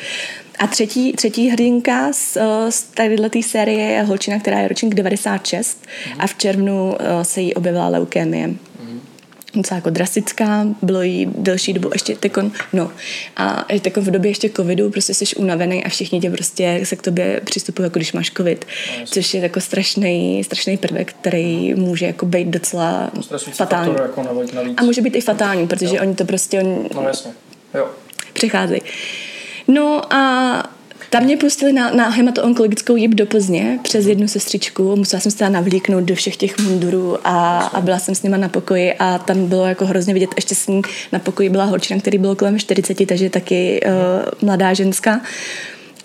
A 0.58 0.66
třetí, 0.66 1.12
třetí 1.12 1.48
hrdinka 1.48 2.12
z, 2.12 2.36
eh, 2.36 2.72
z 2.72 2.82
téhle 2.82 3.30
série 3.40 3.90
je 3.90 4.02
holčina, 4.02 4.38
která 4.38 4.60
je 4.60 4.68
ročník 4.68 4.94
96 4.94 5.86
a 6.18 6.26
v 6.26 6.34
červnu 6.34 6.94
eh, 6.98 7.24
se 7.24 7.40
jí 7.40 7.54
objevila 7.54 7.88
leukémie 7.88 8.50
docela 9.62 9.76
jako 9.76 9.90
drastická, 9.90 10.66
bylo 10.82 11.02
jí 11.02 11.26
delší 11.38 11.72
dobu 11.72 11.90
ještě 11.92 12.16
tekon, 12.16 12.52
no 12.72 12.90
a 13.36 13.66
tekon 13.80 14.04
v 14.04 14.10
době 14.10 14.30
ještě 14.30 14.50
covidu, 14.50 14.90
prostě 14.90 15.14
jsi 15.14 15.36
unavený 15.36 15.84
a 15.84 15.88
všichni 15.88 16.20
tě 16.20 16.30
prostě 16.30 16.80
se 16.84 16.96
k 16.96 17.02
tobě 17.02 17.40
přistupují, 17.44 17.84
jako 17.86 17.98
když 17.98 18.12
máš 18.12 18.30
covid, 18.30 18.64
no, 19.00 19.06
což 19.06 19.34
je 19.34 19.40
jako 19.40 19.60
strašný, 19.60 20.44
strašný 20.44 20.76
prvek, 20.76 21.12
který 21.12 21.74
může 21.74 22.06
jako 22.06 22.26
být 22.26 22.48
docela 22.48 23.10
fatální. 23.52 23.94
Jako 24.02 24.22
navíc. 24.22 24.74
A 24.76 24.84
může 24.84 25.00
být 25.00 25.16
i 25.16 25.20
fatální, 25.20 25.66
protože 25.66 25.96
jo. 25.96 26.02
oni 26.02 26.14
to 26.14 26.24
prostě... 26.24 26.60
On, 26.60 26.88
no 26.94 27.02
jasně, 27.02 27.30
jo. 27.74 27.88
Přecházejí. 28.32 28.80
No 29.68 30.14
a 30.14 30.77
tam 31.10 31.24
mě 31.24 31.36
pustili 31.36 31.72
na, 31.72 31.90
na 31.90 32.08
hematoonkologickou 32.08 32.96
jib 32.96 33.14
do 33.14 33.26
Plzně 33.26 33.78
přes 33.82 34.06
jednu 34.06 34.28
sestřičku. 34.28 34.96
Musela 34.96 35.20
jsem 35.20 35.32
se 35.32 35.38
tam 35.38 35.52
navlíknout 35.52 36.04
do 36.04 36.14
všech 36.14 36.36
těch 36.36 36.58
mundurů 36.58 37.18
a, 37.24 37.58
a 37.58 37.80
byla 37.80 37.98
jsem 37.98 38.14
s 38.14 38.22
nima 38.22 38.36
na 38.36 38.48
pokoji 38.48 38.94
a 38.98 39.18
tam 39.18 39.46
bylo 39.46 39.66
jako 39.66 39.86
hrozně 39.86 40.14
vidět, 40.14 40.30
ještě 40.36 40.54
s 40.54 40.66
ní 40.66 40.82
na 41.12 41.18
pokoji 41.18 41.48
byla 41.48 41.64
holčina, 41.64 42.00
který 42.00 42.18
bylo 42.18 42.36
kolem 42.36 42.58
40, 42.58 43.06
takže 43.06 43.30
taky 43.30 43.80
uh, 43.86 43.92
mladá 44.48 44.74
ženská. 44.74 45.20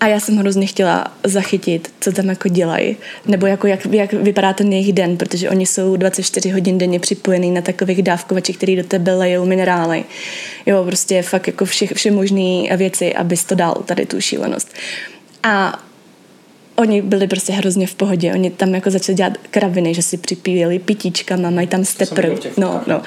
A 0.00 0.06
já 0.06 0.20
jsem 0.20 0.36
hrozně 0.36 0.66
chtěla 0.66 1.14
zachytit, 1.24 1.92
co 2.00 2.12
tam 2.12 2.28
jako 2.28 2.48
dělají, 2.48 2.96
nebo 3.26 3.46
jako 3.46 3.66
jak, 3.66 3.86
jak 3.86 4.12
vypadá 4.12 4.52
ten 4.52 4.72
jejich 4.72 4.92
den, 4.92 5.16
protože 5.16 5.50
oni 5.50 5.66
jsou 5.66 5.96
24 5.96 6.50
hodin 6.50 6.78
denně 6.78 7.00
připojení 7.00 7.50
na 7.50 7.60
takových 7.60 8.02
dávkovačích, 8.02 8.56
který 8.56 8.76
do 8.76 8.84
tebe 8.84 9.14
lejou 9.14 9.46
minerály. 9.46 10.04
Jo, 10.66 10.84
prostě 10.84 11.22
fakt 11.22 11.46
jako 11.46 11.64
vše, 11.64 11.86
vše 11.86 12.10
možné 12.10 12.76
věci, 12.76 13.14
abys 13.14 13.44
to 13.44 13.54
dal, 13.54 13.74
tady 13.86 14.06
tu 14.06 14.20
šílenost. 14.20 14.74
A 15.42 15.83
oni 16.76 17.02
byli 17.02 17.26
prostě 17.26 17.52
hrozně 17.52 17.86
v 17.86 17.94
pohodě. 17.94 18.32
Oni 18.32 18.50
tam 18.50 18.74
jako 18.74 18.90
začali 18.90 19.16
dělat 19.16 19.32
kraviny, 19.50 19.94
že 19.94 20.02
si 20.02 20.16
připíjeli 20.16 20.78
pitíčkama, 20.78 21.50
mají 21.50 21.66
tam 21.66 21.84
stepr. 21.84 22.34
No, 22.56 22.82
no. 22.86 23.02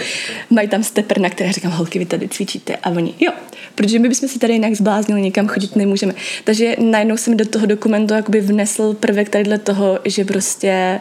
Mají 0.50 0.68
tam 0.68 0.84
stepr, 0.84 1.20
na 1.20 1.30
které 1.30 1.52
říkám, 1.54 1.72
holky, 1.72 2.00
vy 2.00 2.06
tady 2.06 2.28
cvičíte. 2.28 2.76
A 2.76 2.90
oni, 2.90 3.14
jo, 3.20 3.32
protože 3.76 4.00
my 4.00 4.10
bychom 4.10 4.30
si 4.30 4.40
tady 4.40 4.54
jinak 4.54 4.76
zbláznili, 4.76 5.22
nikam 5.22 5.48
chodit 5.48 5.76
nemůžeme. 5.76 6.14
Takže 6.44 6.76
najednou 6.80 7.18
jsem 7.18 7.38
do 7.38 7.46
toho 7.46 7.66
dokumentu 7.66 8.14
jakoby 8.14 8.42
vnesl 8.42 8.94
prvek 8.94 9.30
tadyhle 9.30 9.58
toho, 9.58 10.00
že 10.06 10.26
prostě 10.26 11.00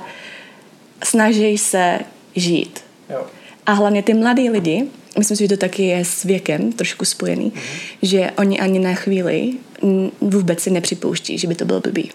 snaží 1.05 1.59
se 1.59 1.99
žít. 2.37 2.81
Jo. 3.11 3.27
A 3.67 3.73
hlavně 3.73 4.03
ty 4.03 4.15
mladí 4.15 4.51
lidi, 4.51 4.85
myslím 5.19 5.37
si, 5.37 5.45
že 5.45 5.49
to 5.49 5.57
taky 5.57 5.83
je 5.83 6.05
s 6.05 6.23
věkem 6.23 6.73
trošku 6.73 7.05
spojený, 7.05 7.51
mm-hmm. 7.51 7.99
že 8.03 8.31
oni 8.39 8.61
ani 8.61 8.79
na 8.79 8.95
chvíli 8.95 9.53
vůbec 10.21 10.61
si 10.61 10.71
nepřipouští, 10.71 11.39
že 11.39 11.49
by 11.49 11.55
to 11.55 11.65
bylo 11.65 11.81
blbý 11.81 12.11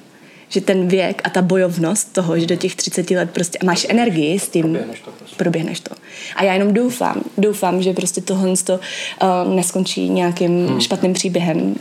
že 0.51 0.61
ten 0.61 0.87
věk 0.87 1.21
a 1.23 1.29
ta 1.29 1.41
bojovnost 1.41 2.13
toho, 2.13 2.39
že 2.39 2.45
do 2.45 2.55
těch 2.55 2.75
30 2.75 3.11
let 3.11 3.31
prostě 3.31 3.59
máš 3.63 3.85
energii 3.89 4.39
s 4.39 4.49
tím, 4.49 4.63
proběhneš 4.63 4.99
to. 4.99 5.11
Prostě. 5.11 5.35
Proběhneš 5.35 5.79
to. 5.79 5.95
A 6.35 6.43
já 6.43 6.53
jenom 6.53 6.73
doufám, 6.73 7.21
doufám, 7.37 7.81
že 7.81 7.93
prostě 7.93 8.21
tohle 8.21 8.57
to, 8.63 8.73
uh, 8.73 9.55
neskončí 9.55 10.09
nějakým 10.09 10.67
hmm. 10.67 10.81
špatným 10.81 11.13
příběhem 11.13 11.75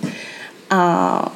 a, 0.71 1.33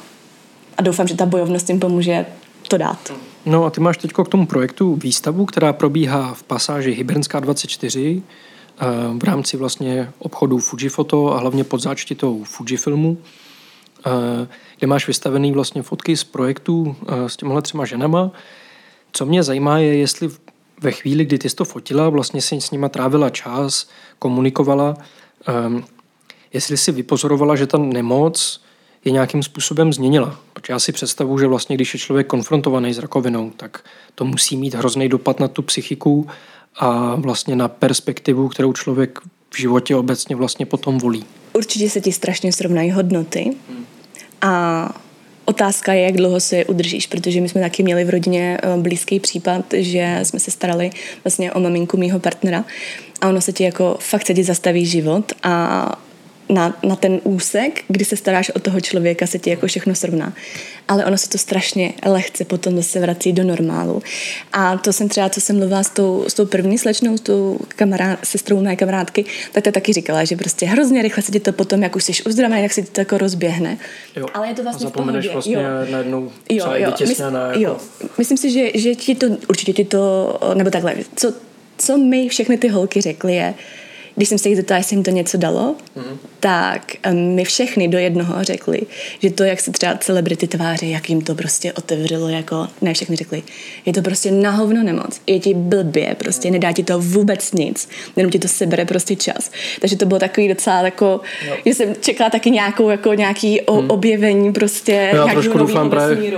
a 0.77 0.81
doufám, 0.81 1.07
že 1.07 1.15
ta 1.15 1.25
bojovnost 1.25 1.69
jim 1.69 1.79
pomůže 1.79 2.25
to 2.67 2.77
dát. 2.77 3.13
No 3.45 3.65
a 3.65 3.69
ty 3.69 3.81
máš 3.81 3.97
teď 3.97 4.11
k 4.11 4.29
tomu 4.29 4.45
projektu 4.45 4.95
výstavu, 4.95 5.45
která 5.45 5.73
probíhá 5.73 6.33
v 6.33 6.43
pasáži 6.43 6.91
Hybernská 6.91 7.39
24 7.39 8.21
eh, 8.21 8.85
v 9.19 9.23
rámci 9.23 9.57
vlastně 9.57 10.11
obchodu 10.19 10.57
Fujifoto 10.57 11.33
a 11.33 11.39
hlavně 11.39 11.63
pod 11.63 11.81
záčtitou 11.81 12.43
Fujifilmu. 12.43 13.17
Kde 14.77 14.87
máš 14.87 15.07
vystavený 15.07 15.51
vlastně 15.51 15.81
fotky 15.81 16.17
z 16.17 16.23
projektů 16.23 16.95
eh, 17.07 17.29
s 17.29 17.37
těmhle 17.37 17.61
třema 17.61 17.85
ženama. 17.85 18.31
Co 19.11 19.25
mě 19.25 19.43
zajímá 19.43 19.79
je, 19.79 19.97
jestli 19.97 20.29
ve 20.81 20.91
chvíli, 20.91 21.25
kdy 21.25 21.37
ty 21.37 21.49
jsi 21.49 21.55
to 21.55 21.65
fotila, 21.65 22.09
vlastně 22.09 22.41
si 22.41 22.61
s 22.61 22.71
nima 22.71 22.89
trávila 22.89 23.29
čas, 23.29 23.89
komunikovala, 24.19 24.97
um, 25.67 25.85
jestli 26.53 26.77
si 26.77 26.91
vypozorovala, 26.91 27.55
že 27.55 27.67
ta 27.67 27.77
nemoc 27.77 28.61
je 29.05 29.11
nějakým 29.11 29.43
způsobem 29.43 29.93
změnila. 29.93 30.39
Protože 30.53 30.73
já 30.73 30.79
si 30.79 30.91
představuji, 30.91 31.39
že 31.39 31.47
vlastně, 31.47 31.75
když 31.75 31.93
je 31.93 31.99
člověk 31.99 32.27
konfrontovaný 32.27 32.93
s 32.93 32.99
rakovinou, 32.99 33.49
tak 33.57 33.83
to 34.15 34.25
musí 34.25 34.57
mít 34.57 34.73
hrozný 34.73 35.09
dopad 35.09 35.39
na 35.39 35.47
tu 35.47 35.61
psychiku 35.61 36.27
a 36.75 37.15
vlastně 37.15 37.55
na 37.55 37.67
perspektivu, 37.67 38.49
kterou 38.49 38.73
člověk 38.73 39.19
v 39.49 39.57
životě 39.57 39.95
obecně 39.95 40.35
vlastně 40.35 40.65
potom 40.65 40.97
volí. 40.97 41.25
Určitě 41.55 41.89
se 41.89 42.01
ti 42.01 42.11
strašně 42.11 42.53
srovnají 42.53 42.91
hodnoty. 42.91 43.51
A 44.41 44.95
otázka 45.45 45.93
je, 45.93 46.01
jak 46.01 46.17
dlouho 46.17 46.39
se 46.39 46.65
udržíš, 46.65 47.07
protože 47.07 47.41
my 47.41 47.49
jsme 47.49 47.61
taky 47.61 47.83
měli 47.83 48.03
v 48.03 48.09
rodině 48.09 48.57
eh, 48.63 48.77
blízký 48.77 49.19
případ, 49.19 49.65
že 49.73 50.19
jsme 50.23 50.39
se 50.39 50.51
starali 50.51 50.89
vlastně 51.23 51.51
o 51.51 51.59
maminku 51.59 51.97
mýho 51.97 52.19
partnera 52.19 52.65
a 53.21 53.29
ono 53.29 53.41
se 53.41 53.53
ti 53.53 53.63
jako 53.63 53.97
fakt 53.99 54.27
se 54.27 54.33
ti 54.33 54.43
zastaví 54.43 54.85
život 54.85 55.33
a 55.43 55.97
na, 56.49 56.77
na 56.83 56.95
ten 56.95 57.19
úsek, 57.23 57.83
kdy 57.87 58.05
se 58.05 58.17
staráš 58.17 58.49
o 58.49 58.59
toho 58.59 58.81
člověka, 58.81 59.27
se 59.27 59.39
ti 59.39 59.49
jako 59.49 59.67
všechno 59.67 59.95
srovná. 59.95 60.33
Ale 60.87 61.05
ono 61.05 61.17
se 61.17 61.29
to 61.29 61.37
strašně 61.37 61.93
lehce 62.05 62.45
potom 62.45 62.75
zase 62.75 62.99
vrací 62.99 63.33
do 63.33 63.43
normálu. 63.43 64.03
A 64.53 64.77
to 64.77 64.93
jsem 64.93 65.09
třeba, 65.09 65.29
co 65.29 65.41
jsem 65.41 65.57
mluvila 65.57 65.83
s 65.83 65.89
tou, 65.89 66.25
s 66.27 66.33
tou 66.33 66.45
první 66.45 66.77
slečnou, 66.77 67.17
s 67.17 67.21
tou 67.21 67.59
kamarád, 67.67 68.19
sestrou 68.23 68.61
mé 68.61 68.75
kamarádky, 68.75 69.25
tak 69.51 69.63
ta 69.63 69.71
taky 69.71 69.93
říkala, 69.93 70.23
že 70.23 70.35
prostě 70.35 70.65
hrozně 70.65 71.01
rychle 71.01 71.23
se 71.23 71.31
ti 71.31 71.39
to 71.39 71.53
potom, 71.53 71.83
jak 71.83 71.95
už 71.95 72.03
jsi 72.03 72.23
uzdravený, 72.23 72.61
tak 72.61 72.73
se 72.73 72.81
ti 72.81 72.91
to 72.91 73.01
jako 73.01 73.17
rozběhne. 73.17 73.77
Jo. 74.15 74.25
Ale 74.33 74.47
je 74.47 74.53
to 74.53 74.63
vlastně 74.63 74.85
a 74.85 74.89
zapomeneš 74.89 75.27
v 75.27 75.31
vlastně 75.31 75.55
jo. 75.55 75.61
najednou 75.91 76.31
jo, 76.49 76.65
jo. 76.73 76.93
Mysl, 77.07 77.23
jako... 77.23 77.59
jo. 77.59 77.77
Myslím 78.17 78.37
si, 78.37 78.51
že, 78.51 78.71
že 78.75 78.95
ti 78.95 79.15
to, 79.15 79.27
určitě 79.49 79.73
ti 79.73 79.85
to, 79.85 80.39
nebo 80.53 80.69
takhle, 80.69 80.95
co, 81.15 81.33
co 81.77 81.97
mi 81.97 82.29
všechny 82.29 82.57
ty 82.57 82.67
holky 82.67 83.01
řekly 83.01 83.35
je, 83.35 83.53
když 84.15 84.29
jsem 84.29 84.37
se 84.37 84.49
jich 84.49 84.57
zeptala, 84.57 84.77
jestli 84.77 84.95
jim 84.95 85.03
to 85.03 85.11
něco 85.11 85.37
dalo, 85.37 85.75
mm. 85.95 86.17
tak 86.39 86.93
mi 87.11 87.43
všechny 87.43 87.87
do 87.87 87.97
jednoho 87.97 88.43
řekli, 88.43 88.81
že 89.19 89.29
to, 89.29 89.43
jak 89.43 89.59
se 89.59 89.71
třeba 89.71 89.97
celebrity 89.97 90.47
tváří, 90.47 90.91
jak 90.91 91.09
jim 91.09 91.21
to 91.21 91.35
prostě 91.35 91.73
otevřelo, 91.73 92.29
jako 92.29 92.67
ne 92.81 92.93
všechny 92.93 93.15
řekli, 93.15 93.43
je 93.85 93.93
to 93.93 94.01
prostě 94.01 94.31
na 94.31 94.51
hovno 94.51 94.83
nemoc, 94.83 95.21
je 95.27 95.39
ti 95.39 95.53
blbě, 95.53 96.15
prostě 96.19 96.51
nedá 96.51 96.71
ti 96.71 96.83
to 96.83 96.99
vůbec 96.99 97.51
nic, 97.51 97.89
jenom 98.15 98.31
ti 98.31 98.39
to 98.39 98.47
sebere 98.47 98.85
prostě 98.85 99.15
čas. 99.15 99.51
Takže 99.81 99.97
to 99.97 100.05
bylo 100.05 100.19
takový 100.19 100.47
docela 100.47 100.81
jako, 100.81 101.21
no. 101.49 101.55
že 101.65 101.73
jsem 101.73 101.95
čekala 102.01 102.29
taky 102.29 102.51
nějakou, 102.51 102.89
jako 102.89 103.13
nějaký 103.13 103.61
o, 103.61 103.81
mm. 103.81 103.89
objevení 103.89 104.53
prostě 104.53 105.11
Já 105.13 105.27
trošku 105.27 105.57
doufám 105.57 105.89
právě, 105.89 106.31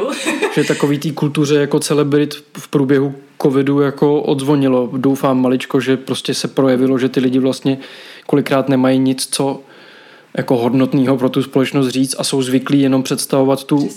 že 0.56 0.64
takový 0.64 1.00
té 1.00 1.12
kultuře 1.12 1.56
jako 1.56 1.80
celebrit 1.80 2.34
v 2.58 2.68
průběhu 2.68 3.16
covidu 3.42 3.80
jako 3.80 4.22
odzvonilo. 4.22 4.90
Doufám 4.98 5.42
maličko, 5.42 5.80
že 5.80 5.98
prostě 5.98 6.34
se 6.34 6.48
projevilo, 6.48 6.98
že 6.98 7.10
ty 7.10 7.20
lidi 7.20 7.40
vlastně 7.40 7.78
kolikrát 8.26 8.70
nemají 8.70 9.00
nic, 9.00 9.28
co 9.32 9.62
jako 10.38 10.58
hodnotného 10.58 11.18
pro 11.18 11.30
tu 11.30 11.44
společnost 11.44 11.88
říct 11.88 12.16
a 12.18 12.24
jsou 12.24 12.42
zvyklí 12.42 12.82
jenom 12.82 13.04
představovat 13.04 13.64
tu, 13.64 13.90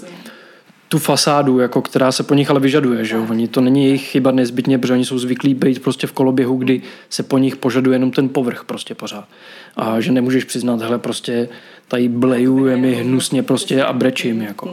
tu 0.89 0.99
fasádu, 0.99 1.59
jako, 1.59 1.83
která 1.83 2.13
se 2.13 2.23
po 2.23 2.35
nich 2.35 2.51
ale 2.51 2.61
vyžaduje. 2.61 3.05
Že? 3.05 3.19
Oni, 3.19 3.49
to 3.49 3.61
není 3.61 3.85
jejich 3.85 4.03
chyba 4.03 4.31
nezbytně, 4.31 4.79
protože 4.79 4.93
oni 4.93 5.05
jsou 5.05 5.19
zvyklí 5.19 5.55
být 5.55 5.83
prostě 5.83 6.07
v 6.07 6.13
koloběhu, 6.13 6.57
kdy 6.57 6.83
se 7.11 7.23
po 7.23 7.39
nich 7.39 7.57
požaduje 7.57 7.95
jenom 7.95 8.11
ten 8.11 8.29
povrch 8.29 8.65
prostě 8.65 8.95
pořád. 8.95 9.29
A 9.77 10.01
že 10.01 10.13
nemůžeš 10.13 10.45
přiznat, 10.45 10.81
hele, 10.81 10.99
prostě 10.99 11.49
tady 11.91 12.09
bleju, 12.09 12.67
je 12.67 12.77
mi 12.77 12.95
hnusně 12.95 13.43
prostě 13.43 13.83
a 13.83 13.93
brečím. 13.93 14.43
Jako. 14.43 14.71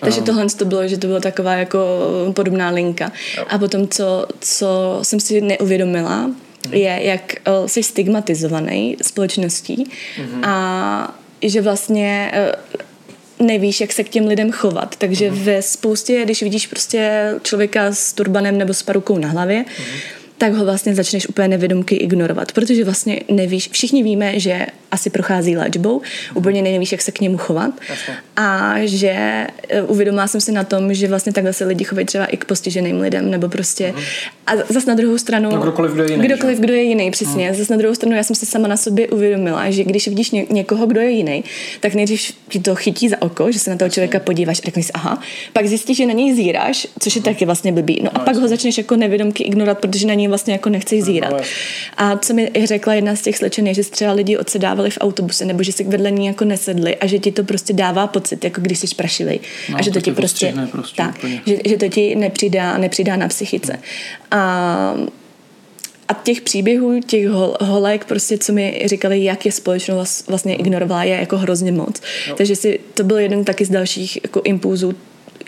Takže 0.00 0.22
tohle 0.22 0.46
to 0.46 0.64
bylo, 0.64 0.88
že 0.88 0.98
to 0.98 1.06
byla 1.06 1.20
taková 1.20 1.52
jako 1.52 1.78
podobná 2.32 2.70
linka. 2.70 3.12
A 3.48 3.58
potom, 3.58 3.88
co, 3.88 4.26
co 4.40 4.98
jsem 5.02 5.20
si 5.20 5.40
neuvědomila, 5.40 6.16
hmm. 6.16 6.34
je, 6.72 7.00
jak 7.02 7.34
uh, 7.60 7.66
jsi 7.66 7.82
stigmatizovaný 7.82 8.96
společností 9.02 9.90
hmm. 10.16 10.44
a 10.44 11.18
že 11.42 11.60
vlastně 11.60 12.32
uh, 13.38 13.46
nevíš, 13.46 13.80
jak 13.80 13.92
se 13.92 14.04
k 14.04 14.08
těm 14.08 14.26
lidem 14.26 14.52
chovat. 14.52 14.96
Takže 14.96 15.30
mm 15.30 15.38
ve 15.38 15.62
spoustě, 15.62 16.24
když 16.24 16.42
vidíš 16.42 16.66
prostě 16.66 17.32
člověka 17.42 17.92
s 17.92 18.12
turbanem 18.12 18.58
nebo 18.58 18.74
s 18.74 18.82
parukou 18.82 19.18
na 19.18 19.28
hlavě, 19.28 19.58
mm 19.58 20.17
tak 20.38 20.52
ho 20.52 20.64
vlastně 20.64 20.94
začneš 20.94 21.28
úplně 21.28 21.48
nevědomky 21.48 21.94
ignorovat, 21.94 22.52
protože 22.52 22.84
vlastně 22.84 23.20
nevíš, 23.28 23.68
všichni 23.72 24.02
víme, 24.02 24.40
že 24.40 24.66
asi 24.90 25.10
prochází 25.10 25.56
léčbou, 25.56 26.00
úplně 26.34 26.62
nevíš, 26.62 26.92
jak 26.92 27.02
se 27.02 27.12
k 27.12 27.20
němu 27.20 27.38
chovat 27.38 27.70
a 28.36 28.74
že 28.84 29.46
e, 29.68 29.82
uvědomila 29.82 30.26
jsem 30.26 30.40
si 30.40 30.52
na 30.52 30.64
tom, 30.64 30.94
že 30.94 31.08
vlastně 31.08 31.32
takhle 31.32 31.52
se 31.52 31.64
lidi 31.64 31.84
chovají 31.84 32.06
třeba 32.06 32.24
i 32.24 32.36
k 32.36 32.44
postiženým 32.44 33.00
lidem, 33.00 33.30
nebo 33.30 33.48
prostě 33.48 33.94
a 34.46 34.56
zase 34.68 34.86
na 34.86 34.94
druhou 34.94 35.18
stranu 35.18 35.50
no, 35.50 35.60
kdokoliv, 35.60 35.92
kdo 35.92 36.02
je 36.02 36.10
jiný, 36.10 36.24
kdokoliv, 36.24 36.56
že? 36.56 36.62
kdo 36.62 36.74
je 36.74 36.82
jiný, 36.82 37.10
přesně. 37.10 37.46
Hmm. 37.46 37.58
Zase 37.58 37.72
na 37.72 37.76
druhou 37.76 37.94
stranu 37.94 38.16
já 38.16 38.22
jsem 38.22 38.36
si 38.36 38.46
sama 38.46 38.68
na 38.68 38.76
sobě 38.76 39.08
uvědomila, 39.08 39.70
že 39.70 39.84
když 39.84 40.08
vidíš 40.08 40.30
ně, 40.30 40.46
někoho, 40.50 40.86
kdo 40.86 41.00
je 41.00 41.10
jiný, 41.10 41.44
tak 41.80 41.94
nejdřív 41.94 42.32
ti 42.48 42.60
to 42.60 42.74
chytí 42.74 43.08
za 43.08 43.22
oko, 43.22 43.52
že 43.52 43.58
se 43.58 43.70
na 43.70 43.76
toho 43.76 43.88
člověka 43.90 44.20
podíváš 44.20 44.58
a 44.58 44.64
řekneš 44.64 44.86
si, 44.86 44.92
aha, 44.92 45.22
pak 45.52 45.66
zjistíš, 45.66 45.96
že 45.96 46.06
na 46.06 46.12
něj 46.12 46.34
zíráš, 46.34 46.86
což 46.98 47.16
je 47.16 47.22
taky 47.22 47.44
vlastně 47.44 47.72
blbý. 47.72 48.00
No 48.02 48.10
a 48.14 48.18
no, 48.18 48.24
pak 48.24 48.36
ho 48.36 48.48
začneš 48.48 48.78
jako 48.78 48.96
nevědomky 48.96 49.44
ignorovat, 49.44 49.78
protože 49.78 50.06
na 50.06 50.14
něj 50.14 50.27
vlastně 50.28 50.52
jako 50.52 50.68
nechceš 50.70 51.02
zírat. 51.02 51.42
A 51.96 52.16
co 52.16 52.34
mi 52.34 52.50
řekla 52.64 52.94
jedna 52.94 53.16
z 53.16 53.22
těch 53.22 53.36
slečen, 53.36 53.66
je, 53.66 53.74
že 53.74 53.82
třeba 53.82 54.12
lidi 54.12 54.36
odsedávali 54.36 54.90
v 54.90 54.98
autobuse 55.00 55.44
nebo 55.44 55.62
že 55.62 55.72
si 55.72 55.84
vedle 55.84 56.10
ní 56.10 56.26
jako 56.26 56.44
nesedli 56.44 56.96
a 56.96 57.06
že 57.06 57.18
ti 57.18 57.32
to 57.32 57.44
prostě 57.44 57.72
dává 57.72 58.06
pocit, 58.06 58.44
jako 58.44 58.60
když 58.60 58.78
jsi 58.78 58.86
sprašilý. 58.86 59.40
No, 59.68 59.78
a 59.78 59.82
že 59.82 59.90
to, 59.90 59.94
to 59.94 60.00
ti 60.00 60.12
prostě, 60.12 60.54
prostě 60.72 61.02
tak, 61.02 61.24
že, 61.46 61.56
že, 61.64 61.76
to 61.76 61.88
ti 61.88 62.14
nepřidá, 62.16 62.78
nepřidá 62.78 63.16
na 63.16 63.28
psychice. 63.28 63.78
A 64.30 64.94
a 66.08 66.14
těch 66.14 66.40
příběhů, 66.40 67.00
těch 67.00 67.28
hol, 67.28 67.56
holek, 67.60 68.04
prostě, 68.04 68.38
co 68.38 68.52
mi 68.52 68.82
říkali, 68.84 69.24
jak 69.24 69.46
je 69.46 69.52
společnost 69.52 70.28
vlastně 70.28 70.54
ignorovala, 70.54 71.04
je 71.04 71.16
jako 71.16 71.38
hrozně 71.38 71.72
moc. 71.72 72.02
No. 72.28 72.34
Takže 72.34 72.56
si, 72.56 72.80
to 72.94 73.04
byl 73.04 73.18
jeden 73.18 73.44
taky 73.44 73.64
z 73.64 73.70
dalších 73.70 74.18
jako 74.22 74.42
impulzů 74.44 74.94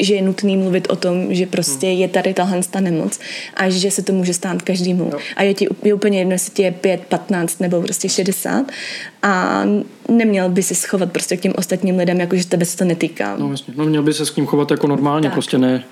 že 0.01 0.15
je 0.15 0.23
nutný 0.23 0.57
mluvit 0.57 0.89
o 0.91 0.97
tom, 0.97 1.35
že 1.35 1.47
prostě 1.47 1.87
hmm. 1.87 1.97
je 1.97 2.09
tady 2.09 2.35
tahle 2.35 2.61
ta 2.71 2.81
nemoc 2.81 3.21
a 3.55 3.71
že 3.71 3.91
se 3.91 4.03
to 4.03 4.13
může 4.13 4.35
stát 4.35 4.63
každému. 4.63 5.11
No. 5.13 5.19
A 5.37 5.43
je 5.43 5.55
ti 5.55 5.67
je 5.83 5.95
úplně 5.95 6.19
jedno, 6.19 6.33
jestli 6.33 6.53
ti 6.53 6.63
je 6.63 6.73
5, 6.73 7.01
15 7.09 7.61
nebo 7.61 7.83
prostě 7.83 8.09
60 8.09 8.67
a 9.23 9.65
neměl 10.09 10.49
by 10.49 10.63
se 10.63 10.75
schovat 10.75 11.13
prostě 11.13 11.37
k 11.37 11.41
těm 11.41 11.53
ostatním 11.57 11.99
lidem, 11.99 12.21
jako 12.21 12.37
že 12.37 12.47
tebe 12.47 12.65
se 12.65 12.77
to 12.77 12.85
netýká. 12.85 13.37
No 13.37 13.49
vlastně, 13.49 13.75
no 13.77 13.85
měl 13.85 14.03
by 14.03 14.13
se 14.15 14.27
s 14.27 14.31
tím 14.31 14.47
chovat 14.47 14.71
jako 14.71 14.87
normálně, 14.87 15.29
tak. 15.29 15.33
prostě 15.33 15.59
ne. 15.59 15.85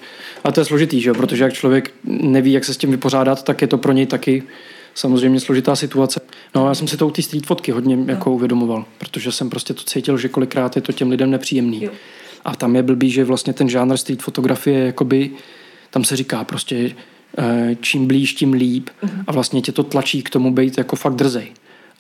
A 0.45 0.53
to 0.53 0.61
je 0.61 0.65
složitý, 0.65 1.01
že? 1.01 1.13
protože 1.13 1.45
jak 1.45 1.53
člověk 1.53 1.91
neví, 2.05 2.53
jak 2.53 2.65
se 2.65 2.75
s 2.75 2.77
tím 2.77 2.91
vypořádat, 2.91 3.43
tak 3.43 3.63
je 3.63 3.69
to 3.69 3.79
pro 3.79 3.93
něj 3.93 4.07
taky 4.07 4.43
samozřejmě 4.95 5.41
složitá 5.41 5.77
situace. 5.77 6.21
No 6.55 6.69
já 6.69 6.75
jsem 6.75 6.89
si 6.89 6.97
to 6.97 7.07
u 7.07 7.11
té 7.11 7.23
street 7.23 7.47
fotky 7.47 7.73
hodně 7.73 7.97
no. 7.97 8.05
jako 8.09 8.33
uvědomoval, 8.33 8.85
protože 8.99 9.33
jsem 9.33 9.51
prostě 9.51 9.75
to 9.75 9.83
cítil, 9.83 10.19
že 10.19 10.29
kolikrát 10.29 10.77
je 10.77 10.83
to 10.83 10.93
těm 10.93 11.11
lidem 11.11 11.31
nepříjemný. 11.31 11.85
Jo. 11.85 11.91
A 12.49 12.57
tam 12.57 12.77
je 12.77 12.83
blbý, 12.83 13.11
že 13.11 13.25
vlastně 13.25 13.53
ten 13.53 13.69
žánr 13.69 13.97
street 13.97 14.23
fotografie, 14.23 14.87
jakoby, 14.87 15.31
tam 15.91 16.05
se 16.05 16.17
říká 16.17 16.45
prostě 16.45 16.91
eh, 17.39 17.77
čím 17.81 18.07
blíž, 18.07 18.35
tím 18.35 18.53
líp 18.53 18.91
uh-huh. 19.03 19.25
a 19.27 19.33
vlastně 19.33 19.63
tě 19.63 19.73
to 19.73 19.83
tlačí 19.83 20.23
k 20.23 20.31
tomu 20.31 20.55
být 20.55 20.79
jako 20.79 20.97
fakt 20.97 21.15
drzej. 21.15 21.53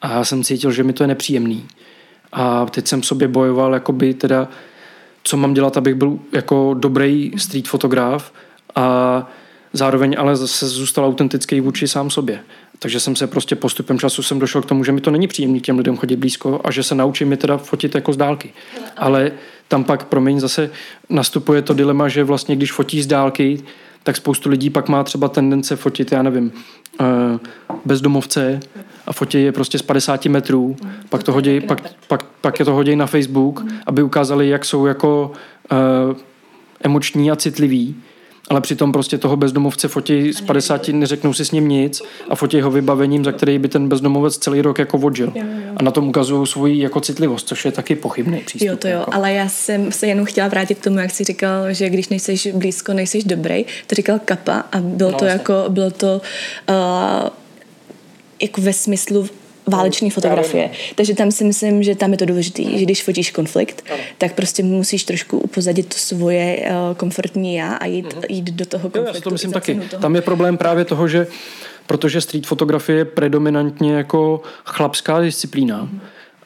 A 0.03 0.13
já 0.13 0.25
jsem 0.25 0.45
cítil, 0.45 0.73
že 0.73 0.85
mi 0.85 0.93
to 0.93 1.03
je 1.03 1.07
nepříjemný. 1.07 1.65
A 2.33 2.67
teď 2.67 2.87
jsem 2.87 3.03
sobě 3.03 3.29
bojoval, 3.29 3.75
jakoby 3.75 4.15
teda, 4.15 4.49
co 5.23 5.37
mám 5.37 5.55
dělat, 5.55 5.77
abych 5.77 5.95
byl 5.95 6.19
jako 6.33 6.75
dobrý 6.75 7.33
street 7.37 7.69
fotograf 7.69 8.33
a 8.75 9.27
zároveň 9.73 10.17
ale 10.19 10.37
zase 10.37 10.69
zůstal 10.69 11.05
autentický 11.05 11.61
vůči 11.61 11.89
sám 11.89 12.11
sobě. 12.11 12.41
Takže 12.79 13.01
jsem 13.01 13.17
se 13.17 13.27
prostě 13.27 13.57
postupem 13.57 13.99
času 13.99 14.23
jsem 14.23 14.39
došel 14.39 14.63
k 14.63 14.67
tomu, 14.67 14.85
že 14.85 14.93
mi 14.93 15.01
to 15.01 15.11
není 15.11 15.29
příjemné 15.29 15.61
těm 15.61 15.79
lidem 15.79 15.97
chodit 15.97 16.17
blízko 16.17 16.61
a 16.65 16.71
že 16.71 16.83
se 16.83 16.95
naučím 16.95 17.31
je 17.31 17.37
teda 17.37 17.57
fotit 17.57 17.95
jako 17.95 18.13
z 18.13 18.17
dálky. 18.17 18.53
Ale 18.97 19.33
tam 19.69 19.85
pak, 19.85 20.05
promiň, 20.05 20.41
zase 20.41 20.71
nastupuje 21.11 21.63
to 21.63 21.75
dilema, 21.75 22.09
že 22.09 22.25
vlastně 22.25 22.57
když 22.57 22.73
fotí 22.73 23.03
z 23.03 23.07
dálky, 23.07 23.63
tak 24.03 24.17
spoustu 24.17 24.49
lidí 24.49 24.71
pak 24.71 24.89
má 24.89 25.05
třeba 25.05 25.29
tendence 25.29 25.77
fotit, 25.77 26.13
já 26.13 26.23
nevím, 26.23 26.53
eh, 27.01 27.05
bezdomovce 27.85 28.61
a 29.07 29.13
fotí 29.13 29.43
je 29.43 29.53
prostě 29.53 29.79
z 29.79 29.83
50 29.83 30.29
metrů, 30.29 30.77
pak 31.09 31.23
to 31.23 31.33
hodí, 31.33 31.61
pak, 31.61 31.83
pak, 32.09 32.23
pak 32.41 32.59
je 32.59 32.65
to 32.65 32.73
hodí 32.73 32.97
na 32.97 33.07
Facebook, 33.07 33.65
aby 33.87 34.03
ukázali, 34.03 34.49
jak 34.49 34.65
jsou 34.65 34.87
jako 34.87 35.33
uh, 35.73 36.17
emoční 36.81 37.31
a 37.31 37.37
citliví 37.37 37.97
ale 38.49 38.61
přitom 38.61 38.93
prostě 38.93 39.19
toho 39.19 39.37
bezdomovce 39.37 39.89
fotí 39.89 40.33
z 40.33 40.41
50, 40.41 40.89
neřeknou 40.89 41.33
si 41.33 41.45
s 41.45 41.51
ním 41.51 41.69
nic 41.69 42.03
a 42.29 42.35
fotí 42.35 42.61
ho 42.61 42.71
vybavením, 42.71 43.25
za 43.25 43.33
který 43.33 43.59
by 43.59 43.69
ten 43.69 43.89
bezdomovec 43.89 44.39
celý 44.39 44.63
rok 44.63 44.79
jako 44.79 44.99
vodžil. 44.99 45.33
A 45.77 45.83
na 45.83 45.91
tom 45.91 46.09
ukazují 46.09 46.47
svoji 46.47 46.81
jako 46.81 47.01
citlivost, 47.01 47.49
což 47.49 47.65
je 47.65 47.73
taky 47.73 47.97
pochybný 47.97 48.39
přístup. 48.39 48.69
Jo, 48.69 48.77
to 48.77 48.89
jo, 48.89 48.99
jako. 48.99 49.15
ale 49.15 49.33
já 49.33 49.49
jsem 49.49 49.93
se 49.93 50.07
jenom 50.07 50.25
chtěla 50.27 50.49
vrátit 50.49 50.79
k 50.79 50.85
tomu, 50.85 50.99
jak 50.99 51.11
jsi 51.11 51.25
říkal, 51.25 51.73
že 51.73 51.91
když 51.91 52.09
nejseš 52.09 52.49
blízko, 52.55 52.93
nejseš 52.93 53.25
dobrý. 53.25 53.65
To 53.87 53.95
říkal 53.95 54.21
Kapa 54.25 54.65
a 54.73 54.81
bylo 54.81 55.11
no, 55.11 55.19
to 55.19 55.25
jako, 55.25 55.65
bylo 55.69 55.91
to 55.91 56.21
uh, 56.69 57.29
jako 58.43 58.61
ve 58.61 58.73
smyslu 58.73 59.29
váleční 59.69 60.11
fotografie. 60.11 60.71
Takže 60.95 61.15
tam 61.15 61.31
si 61.31 61.45
myslím, 61.45 61.83
že 61.83 61.95
tam 61.95 62.13
je 62.13 62.19
to 62.19 62.25
důležité, 62.25 62.63
že 62.63 62.85
když 62.85 63.03
fotíš 63.03 63.31
konflikt, 63.31 63.85
ano. 63.91 64.03
tak 64.19 64.35
prostě 64.35 64.63
musíš 64.63 65.05
trošku 65.05 65.39
upozadit 65.39 65.87
to 65.87 65.99
svoje 65.99 66.59
uh, 66.59 66.97
komfortní 66.97 67.55
já 67.55 67.75
a 67.75 67.87
jít, 67.87 68.07
uh-huh. 68.07 68.25
jít 68.29 68.51
do 68.51 68.67
toho 68.67 68.83
konfliktu. 68.83 69.11
Jo, 69.11 69.15
já 69.15 69.21
to 69.21 69.31
myslím 69.31 69.53
taky. 69.53 69.75
Toho. 69.75 70.03
Tam 70.03 70.15
je 70.15 70.23
problém 70.23 70.57
právě 70.57 70.85
toho, 70.85 71.09
že 71.09 71.27
protože 71.87 72.21
street 72.21 72.47
fotografie 72.47 72.99
je 72.99 73.05
predominantně 73.05 73.93
jako 73.93 74.41
chlapská 74.65 75.21
disciplína, 75.21 75.83
uh-huh. 75.83 76.01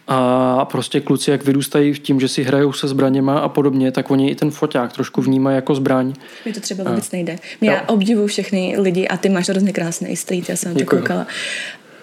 A 0.09 0.65
prostě 0.65 1.01
kluci, 1.01 1.31
jak 1.31 1.45
vyrůstají 1.45 1.93
v 1.93 1.99
tím, 1.99 2.21
že 2.21 2.29
si 2.29 2.43
hrajou 2.43 2.73
se 2.73 2.89
zbraněma 2.89 3.39
a 3.39 3.49
podobně, 3.49 3.93
tak 3.93 4.11
oni 4.11 4.31
i 4.31 4.35
ten 4.35 4.51
foťák 4.51 4.93
trošku 4.93 5.23
vnímají 5.23 5.55
jako 5.55 5.75
zbraň. 5.75 6.13
Mi 6.47 6.53
to 6.53 6.61
třeba 6.61 6.91
vůbec 6.91 7.05
a... 7.05 7.09
nejde. 7.13 7.39
Já 7.61 7.83
obdivuju 7.89 8.27
všechny 8.27 8.75
lidi 8.79 9.09
a 9.09 9.17
ty 9.17 9.29
máš 9.29 9.49
hrozně 9.49 9.73
krásný 9.73 10.17
street, 10.17 10.49
já 10.49 10.57
jsem 10.57 10.75
to 10.75 10.85
koukala 10.85 11.27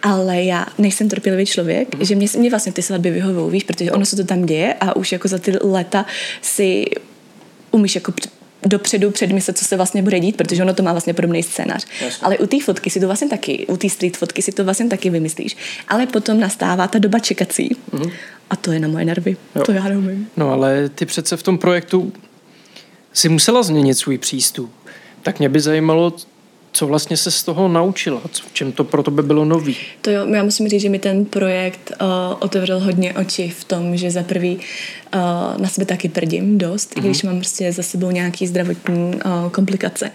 ale 0.02 0.44
já 0.44 0.66
nejsem 0.78 1.10
trpělivý 1.10 1.46
člověk, 1.46 1.96
mm. 1.96 2.06
že 2.06 2.16
mě, 2.16 2.28
mě 2.38 2.50
vlastně 2.50 2.72
ty 2.72 2.82
svatby 2.82 3.12
vyhovují, 3.12 3.52
víš, 3.52 3.64
protože 3.64 3.92
ono 3.92 4.06
se 4.06 4.16
to 4.16 4.24
tam 4.24 4.46
děje 4.46 4.74
a 4.74 4.96
už 4.96 5.12
jako 5.12 5.28
za 5.28 5.38
ty 5.38 5.54
leta 5.62 6.06
si 6.42 6.86
umíš 7.72 7.96
jako 7.96 8.14
dopředu 8.66 9.12
předmyslet, 9.12 9.58
co 9.58 9.66
se 9.66 9.76
vlastně 9.76 10.04
bude 10.04 10.20
dít, 10.20 10.38
protože 10.38 10.64
ono 10.64 10.74
to 10.74 10.84
má 10.84 10.92
vlastně 10.92 11.14
podobný 11.14 11.44
scénář. 11.44 11.86
Jasně. 12.02 12.26
Ale 12.26 12.38
u 12.38 12.48
té 12.48 12.58
fotky 12.60 12.90
si 12.90 13.00
to 13.00 13.06
vlastně 13.06 13.30
taky, 13.30 13.66
u 13.68 13.78
té 13.78 13.90
street 13.90 14.18
fotky 14.18 14.42
si 14.42 14.52
to 14.52 14.64
vlastně 14.64 14.88
taky 14.88 15.10
vymyslíš. 15.10 15.58
Ale 15.88 16.08
potom 16.08 16.40
nastává 16.40 16.88
ta 16.88 17.00
doba 17.00 17.20
čekací 17.20 17.76
mm. 17.92 18.12
a 18.50 18.56
to 18.56 18.72
je 18.72 18.80
na 18.80 18.88
moje 18.88 19.06
nervy. 19.06 19.38
Jo. 19.56 19.64
To 19.64 19.72
já 19.72 19.84
neumím. 19.84 20.28
No 20.38 20.50
ale 20.50 20.90
ty 20.90 21.06
přece 21.06 21.38
v 21.38 21.44
tom 21.44 21.58
projektu 21.58 22.14
si 23.14 23.30
musela 23.30 23.64
změnit 23.64 23.94
svůj 23.94 24.18
přístup. 24.18 24.72
Tak 25.22 25.40
mě 25.40 25.50
by 25.50 25.60
zajímalo, 25.60 26.14
co 26.72 26.88
vlastně 26.88 27.18
se 27.18 27.32
z 27.32 27.44
toho 27.44 27.68
naučila? 27.68 28.22
V 28.48 28.54
čem 28.54 28.72
to 28.72 28.84
pro 28.84 29.04
tebe 29.04 29.24
bylo 29.24 29.46
nový? 29.46 29.76
To 30.02 30.12
jo, 30.12 30.28
já 30.28 30.44
musím 30.44 30.68
říct, 30.68 30.82
že 30.82 30.90
mi 30.90 31.00
ten 31.00 31.26
projekt 31.26 31.92
uh, 32.02 32.08
otevřel 32.40 32.80
hodně 32.80 33.14
oči 33.14 33.50
v 33.50 33.64
tom, 33.64 33.98
že 33.98 34.12
za 34.12 34.24
prvý 34.24 34.56
uh, 34.56 35.62
na 35.62 35.70
sebe 35.70 35.86
taky 35.86 36.10
prdím 36.10 36.58
dost, 36.58 36.96
uh-huh. 36.96 37.02
když 37.02 37.24
mám 37.24 37.38
prostě 37.38 37.72
za 37.72 37.84
sebou 37.84 38.12
nějaký 38.12 38.48
zdravotní 38.48 39.16
uh, 39.26 39.50
komplikace. 39.52 40.12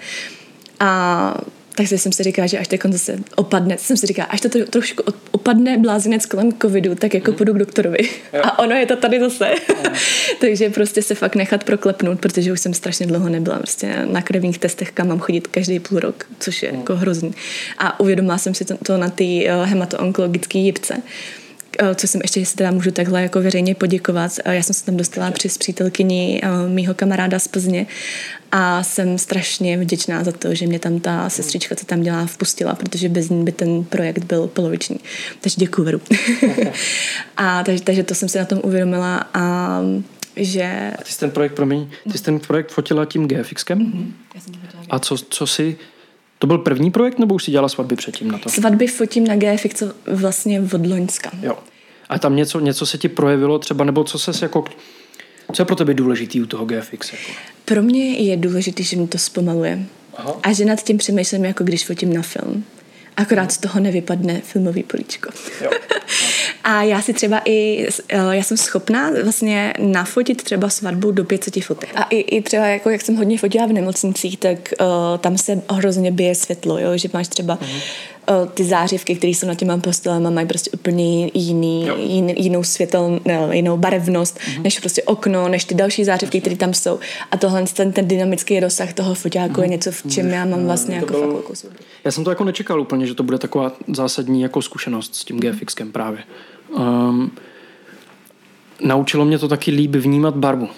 A 0.81 1.41
takže 1.75 1.99
jsem 1.99 2.13
si 2.13 2.23
říkala, 2.23 2.47
že 2.47 2.59
až 2.59 2.69
teď 2.69 2.81
zase 2.89 3.17
opadne, 3.37 3.79
jsem 3.79 3.97
si 3.97 4.07
říkala, 4.07 4.27
až 4.27 4.41
to 4.41 4.49
trošku 4.71 5.03
opadne 5.31 5.79
blázinec 5.79 6.27
kolem 6.27 6.53
covidu, 6.53 6.95
tak 6.95 7.15
jako 7.15 7.31
mm. 7.31 7.37
půjdu 7.37 7.55
k 7.55 7.59
doktorovi. 7.59 7.99
Jo. 8.33 8.41
A 8.43 8.59
ono 8.59 8.75
je 8.75 8.87
to 8.87 8.97
tady 8.97 9.21
zase. 9.21 9.55
Takže 10.41 10.71
prostě 10.71 11.03
se 11.03 11.15
fakt 11.15 11.35
nechat 11.35 11.65
proklepnout, 11.65 12.21
protože 12.21 12.53
už 12.53 12.61
jsem 12.61 12.75
strašně 12.75 13.07
dlouho 13.07 13.29
nebyla 13.29 13.59
prostě 13.59 14.07
na 14.07 14.23
krevních 14.23 14.59
testech, 14.59 14.91
kam 14.91 15.09
mám 15.09 15.19
chodit 15.19 15.47
každý 15.47 15.81
půl 15.81 15.99
rok, 15.99 16.27
což 16.41 16.63
je 16.63 16.73
mm. 16.73 16.79
jako 16.79 16.97
hrozný. 16.97 17.35
A 17.79 18.01
uvědomila 18.01 18.39
jsem 18.39 18.55
si 18.55 18.65
to, 18.65 18.77
to 18.77 18.97
na 18.97 19.11
ty 19.11 19.49
uh, 19.49 19.69
hematoonkologické 19.69 20.59
jipce 20.59 20.95
eh, 20.97 21.44
co 21.95 22.07
jsem 22.07 22.21
ještě, 22.21 22.41
jestli 22.41 22.57
teda 22.57 22.71
můžu 22.71 22.91
takhle 22.91 23.23
jako 23.23 23.41
veřejně 23.41 23.75
poděkovat. 23.75 24.33
Já 24.45 24.63
jsem 24.63 24.75
se 24.75 24.85
tam 24.85 24.97
dostala 24.97 25.31
přes 25.31 25.59
přítelkyni 25.59 26.41
eh, 26.43 26.69
mýho 26.69 26.95
kamaráda 26.95 27.39
z 27.39 27.49
Plzně 27.49 27.87
a 28.53 28.83
jsem 28.83 29.19
strašně 29.19 29.79
vděčná 29.79 30.25
za 30.25 30.33
to, 30.33 30.55
že 30.55 30.67
mě 30.67 30.79
tam 30.79 31.01
ta 31.01 31.31
sestřička, 31.31 31.75
co 31.75 31.87
tam 31.87 32.03
dělá, 32.03 32.27
vpustila, 32.27 32.75
protože 32.75 33.09
bez 33.09 33.29
ní 33.29 33.45
by 33.45 33.53
ten 33.53 33.85
projekt 33.85 34.25
byl 34.25 34.47
poloviční. 34.47 35.01
Takže 35.41 35.57
děkuji, 35.59 35.85
Veru. 35.85 36.01
a 37.37 37.65
takže, 37.65 37.85
takže 37.85 38.03
to 38.03 38.15
jsem 38.15 38.29
si 38.29 38.39
na 38.39 38.45
tom 38.45 38.61
uvědomila 38.63 39.29
a 39.35 39.81
že... 40.37 40.93
A 40.99 41.03
ty 41.03 41.13
jsi 41.13 41.19
ten 41.19 41.31
projekt, 41.31 41.53
promiň, 41.53 41.89
ty 42.13 42.19
jsi 42.19 42.25
ten 42.25 42.41
projekt 42.41 42.71
fotila 42.71 43.05
tím 43.05 43.29
GFXkem? 43.29 43.79
Mm-hmm. 43.79 44.13
A 44.91 44.99
co, 44.99 45.19
co 45.19 45.47
si... 45.47 45.77
To 46.45 46.49
byl 46.49 46.59
první 46.59 46.91
projekt, 46.91 47.19
nebo 47.19 47.35
už 47.35 47.45
si 47.45 47.51
dělala 47.51 47.69
svatby 47.69 47.97
předtím 47.97 48.31
na 48.31 48.39
to? 48.39 48.49
Svatby 48.49 48.87
fotím 48.87 49.27
na 49.27 49.37
GFX 49.37 49.83
vlastně 50.07 50.61
od 50.75 50.87
Loňska. 50.87 51.31
Jo. 51.43 51.59
A 52.09 52.19
tam 52.19 52.37
něco, 52.37 52.61
něco 52.61 52.87
se 52.87 52.99
ti 52.99 53.09
projevilo 53.09 53.59
třeba, 53.59 53.85
nebo 53.85 54.05
co 54.05 54.19
se 54.19 54.45
jako 54.45 54.65
co 55.53 55.63
je 55.63 55.67
pro 55.67 55.77
tebe 55.77 55.95
důležitý 55.95 56.43
u 56.43 56.47
toho 56.47 56.65
GFX? 56.65 57.13
Jako? 57.13 57.25
Pro 57.65 57.83
mě 57.83 58.19
je 58.19 58.37
důležité, 58.37 58.83
že 58.83 58.97
mi 58.97 59.07
to 59.07 59.19
zpomaluje. 59.19 59.87
Aha. 60.17 60.35
A 60.43 60.53
že 60.53 60.65
nad 60.65 60.83
tím 60.83 60.99
přemýšlím, 60.99 61.45
jako 61.45 61.65
když 61.65 61.87
fotím 61.87 62.13
na 62.13 62.23
film. 62.23 62.65
Akorát 63.17 63.53
z 63.53 63.59
toho 63.59 63.81
nevypadne 63.81 64.41
filmový 64.41 64.83
políčko. 64.83 65.31
Jo. 65.65 65.71
A 66.65 66.83
já 66.83 67.03
si 67.03 67.13
třeba 67.13 67.41
i, 67.45 67.89
eh, 68.09 68.17
já 68.31 68.43
jsem 68.43 68.57
schopná 68.57 69.11
vlastně 69.23 69.75
nafotit 69.79 70.43
třeba 70.43 70.69
svatbu 70.69 71.11
do 71.11 71.25
500 71.25 71.65
fotek. 71.65 71.91
A 71.95 72.03
i, 72.03 72.17
i 72.17 72.43
třeba, 72.43 72.67
jako 72.67 72.91
jak 72.91 73.01
jsem 73.01 73.17
hodně 73.17 73.39
fotila 73.39 73.67
v 73.67 73.73
nemocnicích, 73.73 74.39
tak 74.39 74.75
uh, 74.81 74.87
tam 75.19 75.39
se 75.39 75.63
hrozně 75.71 76.11
bije 76.11 76.35
světlo, 76.35 76.79
jo? 76.79 76.97
že 76.97 77.09
máš 77.13 77.29
třeba 77.29 77.59
uh, 77.61 78.49
ty 78.55 78.65
zářivky, 78.65 79.17
které 79.17 79.31
jsou 79.31 79.47
na 79.47 79.55
těma 79.55 79.79
postelama, 79.79 80.31
mají 80.31 80.47
prostě 80.47 80.71
úplně 80.71 81.31
jiný, 81.35 81.89
jin, 81.97 82.29
jinou 82.29 82.63
světel, 82.63 83.21
ne, 83.25 83.49
jinou 83.53 83.77
barevnost, 83.77 84.39
mm-hmm. 84.39 84.63
než 84.63 84.81
prostě 84.81 85.03
okno, 85.03 85.49
než 85.49 85.65
ty 85.65 85.75
další 85.75 86.05
zářivky, 86.05 86.41
které 86.41 86.57
tam 86.57 86.75
jsou. 86.75 86.99
A 87.31 87.37
tohle 87.37 87.65
ten, 87.77 87.93
ten 87.93 88.09
dynamický 88.09 88.61
rozsah 88.61 88.93
toho 88.93 89.15
foťáku 89.15 89.55
mm-hmm. 89.55 89.63
je 89.63 89.67
mhm. 89.67 89.71
něco, 89.71 89.93
v 89.93 90.03
čem 90.11 90.31
já 90.31 90.45
mám 90.45 90.65
vlastně 90.65 90.97
jako 90.97 91.13
bylo... 91.13 91.43
fakt 91.43 91.67
Já 92.05 92.11
jsem 92.11 92.25
to 92.25 92.31
jako 92.31 92.45
nečekal 92.45 92.81
úplně, 92.81 93.07
že 93.07 93.15
to 93.15 93.23
bude 93.23 93.39
taková 93.39 93.73
zásadní 93.95 94.43
jako 94.43 94.63
zkušenost 94.63 95.15
s 95.15 95.25
tím 95.25 95.41
mm-hmm. 95.41 95.53
GFXkem 95.53 95.93
právě. 95.93 96.19
Um, 96.79 97.31
naučilo 98.81 99.25
mě 99.25 99.39
to 99.39 99.49
taky 99.49 99.71
líp 99.71 99.95
vnímat 99.95 100.37
barvu, 100.37 100.69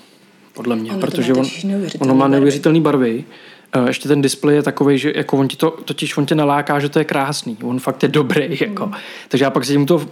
podle 0.52 0.76
mě, 0.76 0.90
ono 0.90 1.00
protože 1.00 1.32
on, 1.32 1.46
ono 1.98 2.14
má 2.14 2.28
neuvěřitelné 2.28 2.80
barvy. 2.80 3.24
Uh, 3.76 3.86
ještě 3.86 4.08
ten 4.08 4.22
displej 4.22 4.56
je 4.56 4.62
takový, 4.62 4.98
že 4.98 5.12
jako 5.16 5.36
on 5.36 5.48
ti 5.48 5.56
to, 5.56 5.70
totiž 5.70 6.16
on 6.16 6.26
tě 6.26 6.34
naláká, 6.34 6.80
že 6.80 6.88
to 6.88 6.98
je 6.98 7.04
krásný. 7.04 7.56
On 7.62 7.78
fakt 7.78 8.02
je 8.02 8.08
dobrý. 8.08 8.58
Jako. 8.60 8.86
Mm. 8.86 8.92
Takže 9.28 9.44
já 9.44 9.50
pak 9.50 9.64
sedím 9.64 9.86
to 9.86 10.06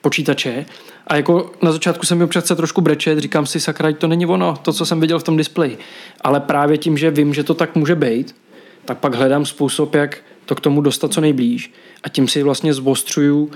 počítače 0.00 0.66
a 1.06 1.16
jako 1.16 1.52
na 1.62 1.72
začátku 1.72 2.06
jsem 2.06 2.18
mi 2.18 2.26
přece 2.26 2.56
trošku 2.56 2.80
brečet, 2.80 3.18
říkám 3.18 3.46
si, 3.46 3.60
sakra, 3.60 3.92
to 3.92 4.06
není 4.08 4.26
ono, 4.26 4.56
to, 4.62 4.72
co 4.72 4.86
jsem 4.86 5.00
viděl 5.00 5.18
v 5.18 5.22
tom 5.22 5.36
displeji. 5.36 5.78
Ale 6.20 6.40
právě 6.40 6.78
tím, 6.78 6.98
že 6.98 7.10
vím, 7.10 7.34
že 7.34 7.44
to 7.44 7.54
tak 7.54 7.74
může 7.74 7.94
být, 7.94 8.36
tak 8.84 8.98
pak 8.98 9.14
hledám 9.14 9.46
způsob, 9.46 9.94
jak 9.94 10.18
to 10.46 10.54
k 10.54 10.60
tomu 10.60 10.80
dostat 10.80 11.12
co 11.12 11.20
nejblíž 11.20 11.72
a 12.02 12.08
tím 12.08 12.28
si 12.28 12.42
vlastně 12.42 12.74
zostřuju 12.74 13.50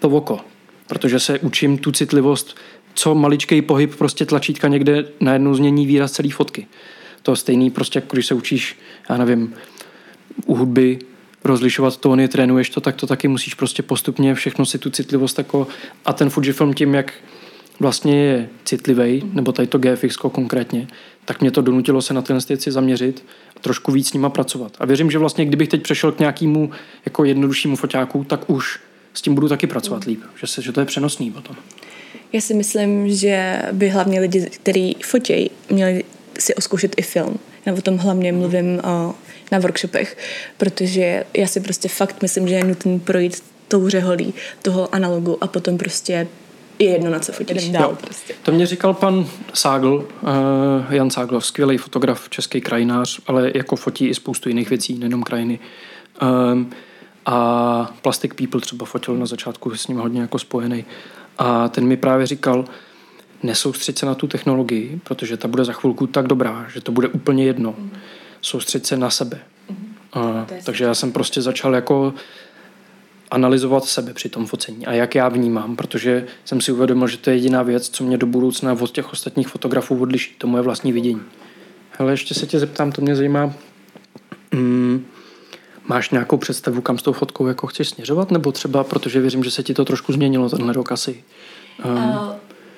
to 0.00 0.08
oko. 0.08 0.40
Protože 0.86 1.20
se 1.20 1.38
učím 1.38 1.78
tu 1.78 1.92
citlivost 1.92 2.56
co 2.96 3.14
maličký 3.14 3.62
pohyb 3.62 3.94
prostě 3.94 4.26
tlačítka 4.26 4.68
někde 4.68 5.04
najednou 5.20 5.54
změní 5.54 5.86
výraz 5.86 6.12
celé 6.12 6.30
fotky. 6.30 6.66
To 7.22 7.36
stejný 7.36 7.70
prostě, 7.70 7.98
jako 7.98 8.16
když 8.16 8.26
se 8.26 8.34
učíš, 8.34 8.78
já 9.10 9.16
nevím, 9.16 9.54
u 10.46 10.54
hudby 10.54 10.98
rozlišovat 11.44 11.96
tóny, 11.96 12.28
trénuješ 12.28 12.70
to, 12.70 12.80
tak 12.80 12.96
to 12.96 13.06
taky 13.06 13.28
musíš 13.28 13.54
prostě 13.54 13.82
postupně 13.82 14.34
všechno 14.34 14.66
si 14.66 14.78
tu 14.78 14.90
citlivost 14.90 15.38
jako 15.38 15.66
a 16.04 16.12
ten 16.12 16.30
Fujifilm 16.30 16.74
tím, 16.74 16.94
jak 16.94 17.12
vlastně 17.80 18.16
je 18.24 18.48
citlivý, 18.64 19.22
nebo 19.32 19.52
tady 19.52 19.68
to 19.68 19.78
GFX 19.78 20.16
konkrétně, 20.16 20.88
tak 21.24 21.40
mě 21.40 21.50
to 21.50 21.62
donutilo 21.62 22.02
se 22.02 22.14
na 22.14 22.22
tyhle 22.22 22.40
věci 22.48 22.70
zaměřit 22.70 23.24
a 23.56 23.60
trošku 23.60 23.92
víc 23.92 24.08
s 24.08 24.12
nima 24.12 24.30
pracovat. 24.30 24.76
A 24.78 24.86
věřím, 24.86 25.10
že 25.10 25.18
vlastně 25.18 25.44
kdybych 25.46 25.68
teď 25.68 25.82
přešel 25.82 26.12
k 26.12 26.18
nějakému 26.18 26.70
jako 27.04 27.24
jednoduššímu 27.24 27.76
foťáku, 27.76 28.24
tak 28.24 28.50
už 28.50 28.78
s 29.16 29.22
tím 29.22 29.34
budu 29.34 29.48
taky 29.48 29.66
pracovat 29.66 30.04
líp, 30.04 30.22
že, 30.40 30.46
se, 30.46 30.62
že 30.62 30.72
to 30.72 30.80
je 30.80 30.86
přenosný 30.86 31.30
potom. 31.30 31.56
Já 32.32 32.40
si 32.40 32.54
myslím, 32.54 33.10
že 33.10 33.62
by 33.72 33.88
hlavně 33.88 34.20
lidi, 34.20 34.50
kteří 34.50 34.96
fotějí, 35.04 35.50
měli 35.70 36.04
si 36.38 36.54
oskoušet 36.54 36.94
i 36.96 37.02
film. 37.02 37.38
Já 37.66 37.72
o 37.74 37.80
tom 37.80 37.96
hlavně 37.96 38.32
mluvím 38.32 38.80
o, 38.84 39.14
na 39.52 39.58
workshopech, 39.58 40.16
protože 40.56 41.24
já 41.36 41.46
si 41.46 41.60
prostě 41.60 41.88
fakt 41.88 42.22
myslím, 42.22 42.48
že 42.48 42.54
je 42.54 42.64
nutné 42.64 42.98
projít 42.98 43.42
tou 43.68 43.88
řeholí 43.88 44.34
toho 44.62 44.94
analogu 44.94 45.44
a 45.44 45.46
potom 45.46 45.78
prostě 45.78 46.28
je 46.78 46.90
jedno, 46.90 47.10
na 47.10 47.18
co 47.18 47.32
fotíš. 47.32 47.68
Dál 47.68 47.96
prostě. 48.00 48.34
To 48.42 48.52
mě 48.52 48.66
říkal 48.66 48.94
pan 48.94 49.26
Ságl, 49.54 50.08
uh, 50.22 50.94
Jan 50.94 51.10
Ságl, 51.10 51.40
skvělý 51.40 51.78
fotograf, 51.78 52.28
český 52.28 52.60
krajinář, 52.60 53.20
ale 53.26 53.52
jako 53.54 53.76
fotí 53.76 54.08
i 54.08 54.14
spoustu 54.14 54.48
jiných 54.48 54.70
věcí, 54.70 54.98
nejenom 54.98 55.22
krajiny. 55.22 55.58
Um, 56.52 56.70
a 57.26 57.92
Plastic 58.02 58.32
People 58.34 58.60
třeba 58.60 58.86
fotil 58.86 59.16
na 59.16 59.26
začátku 59.26 59.76
s 59.76 59.88
ním 59.88 59.98
hodně 59.98 60.20
jako 60.20 60.38
spojený. 60.38 60.84
A 61.38 61.68
ten 61.68 61.86
mi 61.86 61.96
právě 61.96 62.26
říkal, 62.26 62.64
nesoustřed 63.42 63.98
se 63.98 64.06
na 64.06 64.14
tu 64.14 64.26
technologii, 64.26 65.00
protože 65.04 65.36
ta 65.36 65.48
bude 65.48 65.64
za 65.64 65.72
chvilku 65.72 66.06
tak 66.06 66.26
dobrá, 66.26 66.66
že 66.74 66.80
to 66.80 66.92
bude 66.92 67.08
úplně 67.08 67.44
jedno. 67.44 67.74
Mm. 67.78 67.90
Soustřed 68.40 68.86
se 68.86 68.96
na 68.96 69.10
sebe. 69.10 69.40
Mm. 69.70 69.94
A, 70.12 70.46
takže 70.64 70.84
já 70.84 70.94
jsem 70.94 71.12
prostě 71.12 71.42
začal 71.42 71.74
jako 71.74 72.14
analyzovat 73.30 73.84
sebe 73.84 74.14
při 74.14 74.28
tom 74.28 74.46
focení 74.46 74.86
a 74.86 74.92
jak 74.92 75.14
já 75.14 75.28
vnímám, 75.28 75.76
protože 75.76 76.26
jsem 76.44 76.60
si 76.60 76.72
uvědomil, 76.72 77.08
že 77.08 77.16
to 77.16 77.30
je 77.30 77.36
jediná 77.36 77.62
věc, 77.62 77.88
co 77.88 78.04
mě 78.04 78.18
do 78.18 78.26
budoucna 78.26 78.72
od 78.72 78.90
těch 78.90 79.12
ostatních 79.12 79.48
fotografů 79.48 80.02
odliší. 80.02 80.34
To 80.38 80.46
moje 80.46 80.62
vlastní 80.62 80.92
vidění. 80.92 81.22
Hele, 81.90 82.12
ještě 82.12 82.34
se 82.34 82.46
tě 82.46 82.58
zeptám, 82.58 82.92
to 82.92 83.02
mě 83.02 83.16
zajímá. 83.16 83.52
Mm, 84.54 85.06
Máš 85.88 86.10
nějakou 86.10 86.36
představu, 86.36 86.80
kam 86.80 86.98
s 86.98 87.02
tou 87.02 87.12
fotkou 87.12 87.46
jako 87.46 87.66
chceš 87.66 87.88
směřovat? 87.88 88.30
Nebo 88.30 88.52
třeba, 88.52 88.84
protože 88.84 89.20
věřím, 89.20 89.44
že 89.44 89.50
se 89.50 89.62
ti 89.62 89.74
to 89.74 89.84
trošku 89.84 90.12
změnilo 90.12 90.48
tenhle 90.48 90.72
rok 90.72 90.92
asi. 90.92 91.24
Um, 91.84 91.96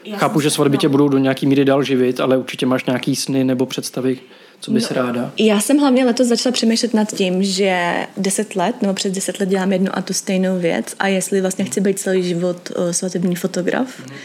uh, 0.07 0.17
chápu, 0.17 0.41
že 0.41 0.51
svatby 0.51 0.79
tě 0.79 0.89
budou 0.89 1.09
do 1.09 1.19
nějaký 1.19 1.47
míry 1.47 1.65
dál 1.65 1.83
živit, 1.83 2.21
ale 2.21 2.37
určitě 2.37 2.67
máš 2.67 2.85
nějaký 2.85 3.17
sny 3.17 3.45
nebo 3.45 3.67
představy, 3.67 4.19
co 4.61 4.71
bys 4.71 4.91
no, 4.91 4.97
ráda? 4.97 5.33
Já 5.39 5.61
jsem 5.61 5.79
hlavně 5.79 6.05
letos 6.05 6.27
začala 6.27 6.53
přemýšlet 6.53 6.95
nad 6.95 7.13
tím, 7.13 7.43
že 7.43 7.95
deset 8.17 8.57
let, 8.57 8.83
nebo 8.83 8.95
přes 8.95 9.13
deset 9.13 9.41
let 9.41 9.49
dělám 9.49 9.73
jednu 9.73 9.89
a 9.95 10.03
tu 10.03 10.13
stejnou 10.13 10.59
věc 10.59 10.95
a 10.99 11.09
jestli 11.09 11.41
vlastně 11.41 11.65
chci 11.65 11.81
být 11.81 11.99
celý 11.99 12.23
život 12.23 12.71
uh, 12.77 12.91
svatební 12.91 13.37
fotograf. 13.37 14.01
Mm. 14.01 14.17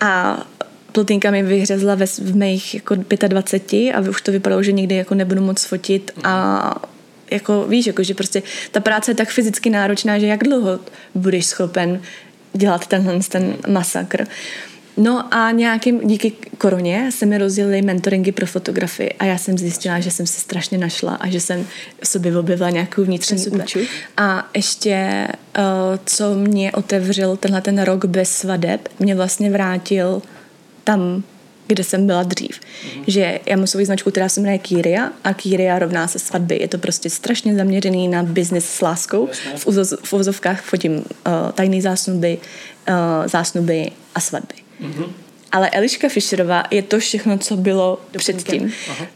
A 0.00 0.42
plotínka 0.92 1.30
mi 1.30 1.42
vyhřezla 1.42 1.94
ve, 1.94 2.06
v 2.06 2.36
mých 2.36 2.74
jako 2.74 2.94
25 3.28 3.92
a 3.92 4.00
už 4.00 4.22
to 4.22 4.32
vypadalo, 4.32 4.62
že 4.62 4.72
nikdy 4.72 4.94
jako 4.94 5.14
nebudu 5.14 5.40
moc 5.40 5.64
fotit 5.64 6.10
a 6.24 6.74
jako 7.30 7.64
víš, 7.68 7.86
jako, 7.86 8.02
že 8.02 8.14
prostě 8.14 8.42
ta 8.70 8.80
práce 8.80 9.10
je 9.10 9.14
tak 9.14 9.28
fyzicky 9.28 9.70
náročná, 9.70 10.18
že 10.18 10.26
jak 10.26 10.44
dlouho 10.44 10.78
budeš 11.14 11.46
schopen 11.46 12.02
dělat 12.52 12.86
tenhle 12.86 13.20
ten 13.28 13.56
masakr. 13.68 14.26
No 14.96 15.34
a 15.34 15.50
nějakým, 15.50 16.00
díky 16.08 16.32
koroně 16.58 17.10
se 17.12 17.26
mi 17.26 17.38
rozjeli 17.38 17.82
mentoringy 17.82 18.32
pro 18.32 18.46
fotografii 18.46 19.10
a 19.18 19.24
já 19.24 19.38
jsem 19.38 19.58
zjistila, 19.58 20.00
že 20.00 20.10
jsem 20.10 20.26
se 20.26 20.40
strašně 20.40 20.78
našla 20.78 21.14
a 21.14 21.28
že 21.28 21.40
jsem 21.40 21.66
v 22.02 22.08
sobě 22.08 22.38
objevila 22.38 22.70
nějakou 22.70 23.04
vnitřní 23.04 23.46
úču. 23.46 23.78
A 24.16 24.48
ještě, 24.56 25.28
uh, 25.58 25.64
co 26.06 26.34
mě 26.34 26.72
otevřel 26.72 27.36
tenhle 27.36 27.60
ten 27.60 27.82
rok 27.82 28.04
bez 28.04 28.30
svadeb, 28.30 28.88
mě 28.98 29.14
vlastně 29.14 29.50
vrátil 29.50 30.22
tam 30.84 31.22
kde 31.68 31.84
jsem 31.84 32.06
byla 32.06 32.22
dřív. 32.22 32.60
Mm-hmm. 32.60 33.04
Že 33.06 33.40
já 33.46 33.56
mám 33.56 33.66
svou 33.66 33.84
značku, 33.84 34.10
která 34.10 34.28
se 34.28 34.40
jmenuje 34.40 34.58
Kyria 34.58 35.12
a 35.24 35.34
Kyria 35.34 35.78
rovná 35.78 36.08
se 36.08 36.18
svatby. 36.18 36.58
Je 36.60 36.68
to 36.68 36.78
prostě 36.78 37.10
strašně 37.10 37.54
zaměřený 37.54 38.08
na 38.08 38.22
business 38.22 38.64
s 38.64 38.80
láskou. 38.80 39.28
V, 39.56 39.66
uzoz, 39.66 39.94
v 40.04 40.12
uvozovkách 40.12 40.60
fotím 40.60 40.96
uh, 40.96 41.02
tajné 41.54 41.82
zásnuby, 41.82 42.38
uh, 42.88 42.94
zásnuby 43.26 43.90
a 44.14 44.20
svatby. 44.20 44.54
Mm-hmm. 44.82 45.06
Ale 45.52 45.70
Eliška 45.70 46.08
Fischerová 46.08 46.64
je 46.70 46.82
to 46.82 46.98
všechno, 46.98 47.38
co 47.38 47.56
bylo 47.56 48.00
předtím. 48.16 48.72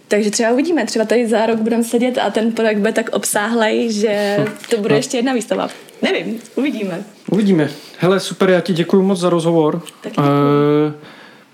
Takže 0.09 0.31
třeba 0.31 0.51
uvidíme, 0.51 0.87
třeba 0.87 1.05
tady 1.05 1.29
za 1.29 1.47
rok 1.47 1.59
budeme 1.59 1.85
sedět 1.85 2.19
a 2.19 2.31
ten 2.31 2.53
projekt 2.53 2.79
bude 2.79 2.93
tak 2.93 3.09
obsáhlej, 3.09 3.93
že 3.93 4.37
to 4.71 4.77
bude 4.77 4.95
no. 4.95 4.99
ještě 4.99 5.17
jedna 5.17 5.33
výstava. 5.33 5.69
Nevím, 6.03 6.41
uvidíme. 6.55 7.05
Uvidíme. 7.31 7.71
Hele, 7.99 8.21
super, 8.21 8.51
já 8.51 8.61
ti 8.61 8.73
děkuji 8.73 9.03
moc 9.03 9.19
za 9.21 9.31
rozhovor. 9.31 9.83
Taky 10.01 10.17
Uh, 10.19 10.25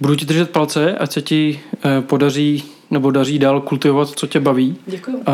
Budu 0.00 0.16
ti 0.16 0.24
držet 0.24 0.50
palce, 0.50 0.98
ať 0.98 1.12
se 1.12 1.22
ti 1.22 1.60
eh, 1.84 2.00
podaří 2.00 2.64
nebo 2.90 3.10
daří 3.10 3.38
dál 3.38 3.60
kultivovat, 3.60 4.08
co 4.08 4.26
tě 4.26 4.40
baví. 4.40 4.76
Děkuji. 4.86 5.24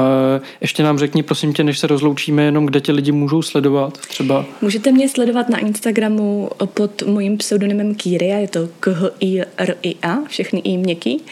Ještě 0.61 0.83
nám 0.83 0.98
řekni, 0.98 1.22
prosím 1.22 1.53
tě, 1.53 1.64
než 1.64 1.79
se 1.79 1.87
rozloučíme, 1.87 2.42
jenom 2.42 2.66
kde 2.66 2.81
tě 2.81 2.92
lidi 2.92 3.12
můžou 3.12 3.42
sledovat 3.42 3.98
třeba. 3.98 4.44
Můžete 4.61 4.92
mě 4.92 5.09
sledovat 5.09 5.48
na 5.48 5.59
Instagramu 5.59 6.50
pod 6.74 7.03
mojím 7.03 7.38
pseudonymem 7.38 7.94
Kyria, 7.94 8.38
je 8.38 8.48
to 8.48 8.68
k 8.81 8.92
h 8.92 9.11
i 9.20 9.40
r 9.57 9.77
i 9.83 9.94
a 10.03 10.16
všechny 10.29 10.61
i 10.61 10.77
měkký, 10.77 11.22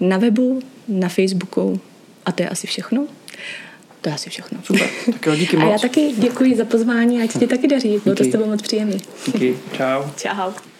na 0.00 0.18
webu, 0.18 0.60
na 0.88 1.08
Facebooku 1.08 1.80
a 2.26 2.32
to 2.32 2.42
je 2.42 2.48
asi 2.48 2.66
všechno. 2.66 3.06
To 4.00 4.08
je 4.08 4.14
asi 4.14 4.30
všechno. 4.30 4.58
Super, 4.64 4.88
tak 5.12 5.26
jo, 5.26 5.36
díky 5.36 5.56
moc. 5.56 5.68
A 5.68 5.72
já 5.72 5.78
taky 5.78 6.12
děkuji 6.18 6.56
za 6.56 6.64
pozvání, 6.64 7.22
ať 7.22 7.38
ti 7.38 7.46
taky 7.46 7.68
daří, 7.68 8.00
bylo 8.04 8.16
to 8.16 8.24
s 8.24 8.28
tebou 8.28 8.46
moc 8.46 8.62
příjemný. 8.62 8.98
Díky, 9.26 9.56
čau. 9.76 10.02
Čau. 10.16 10.71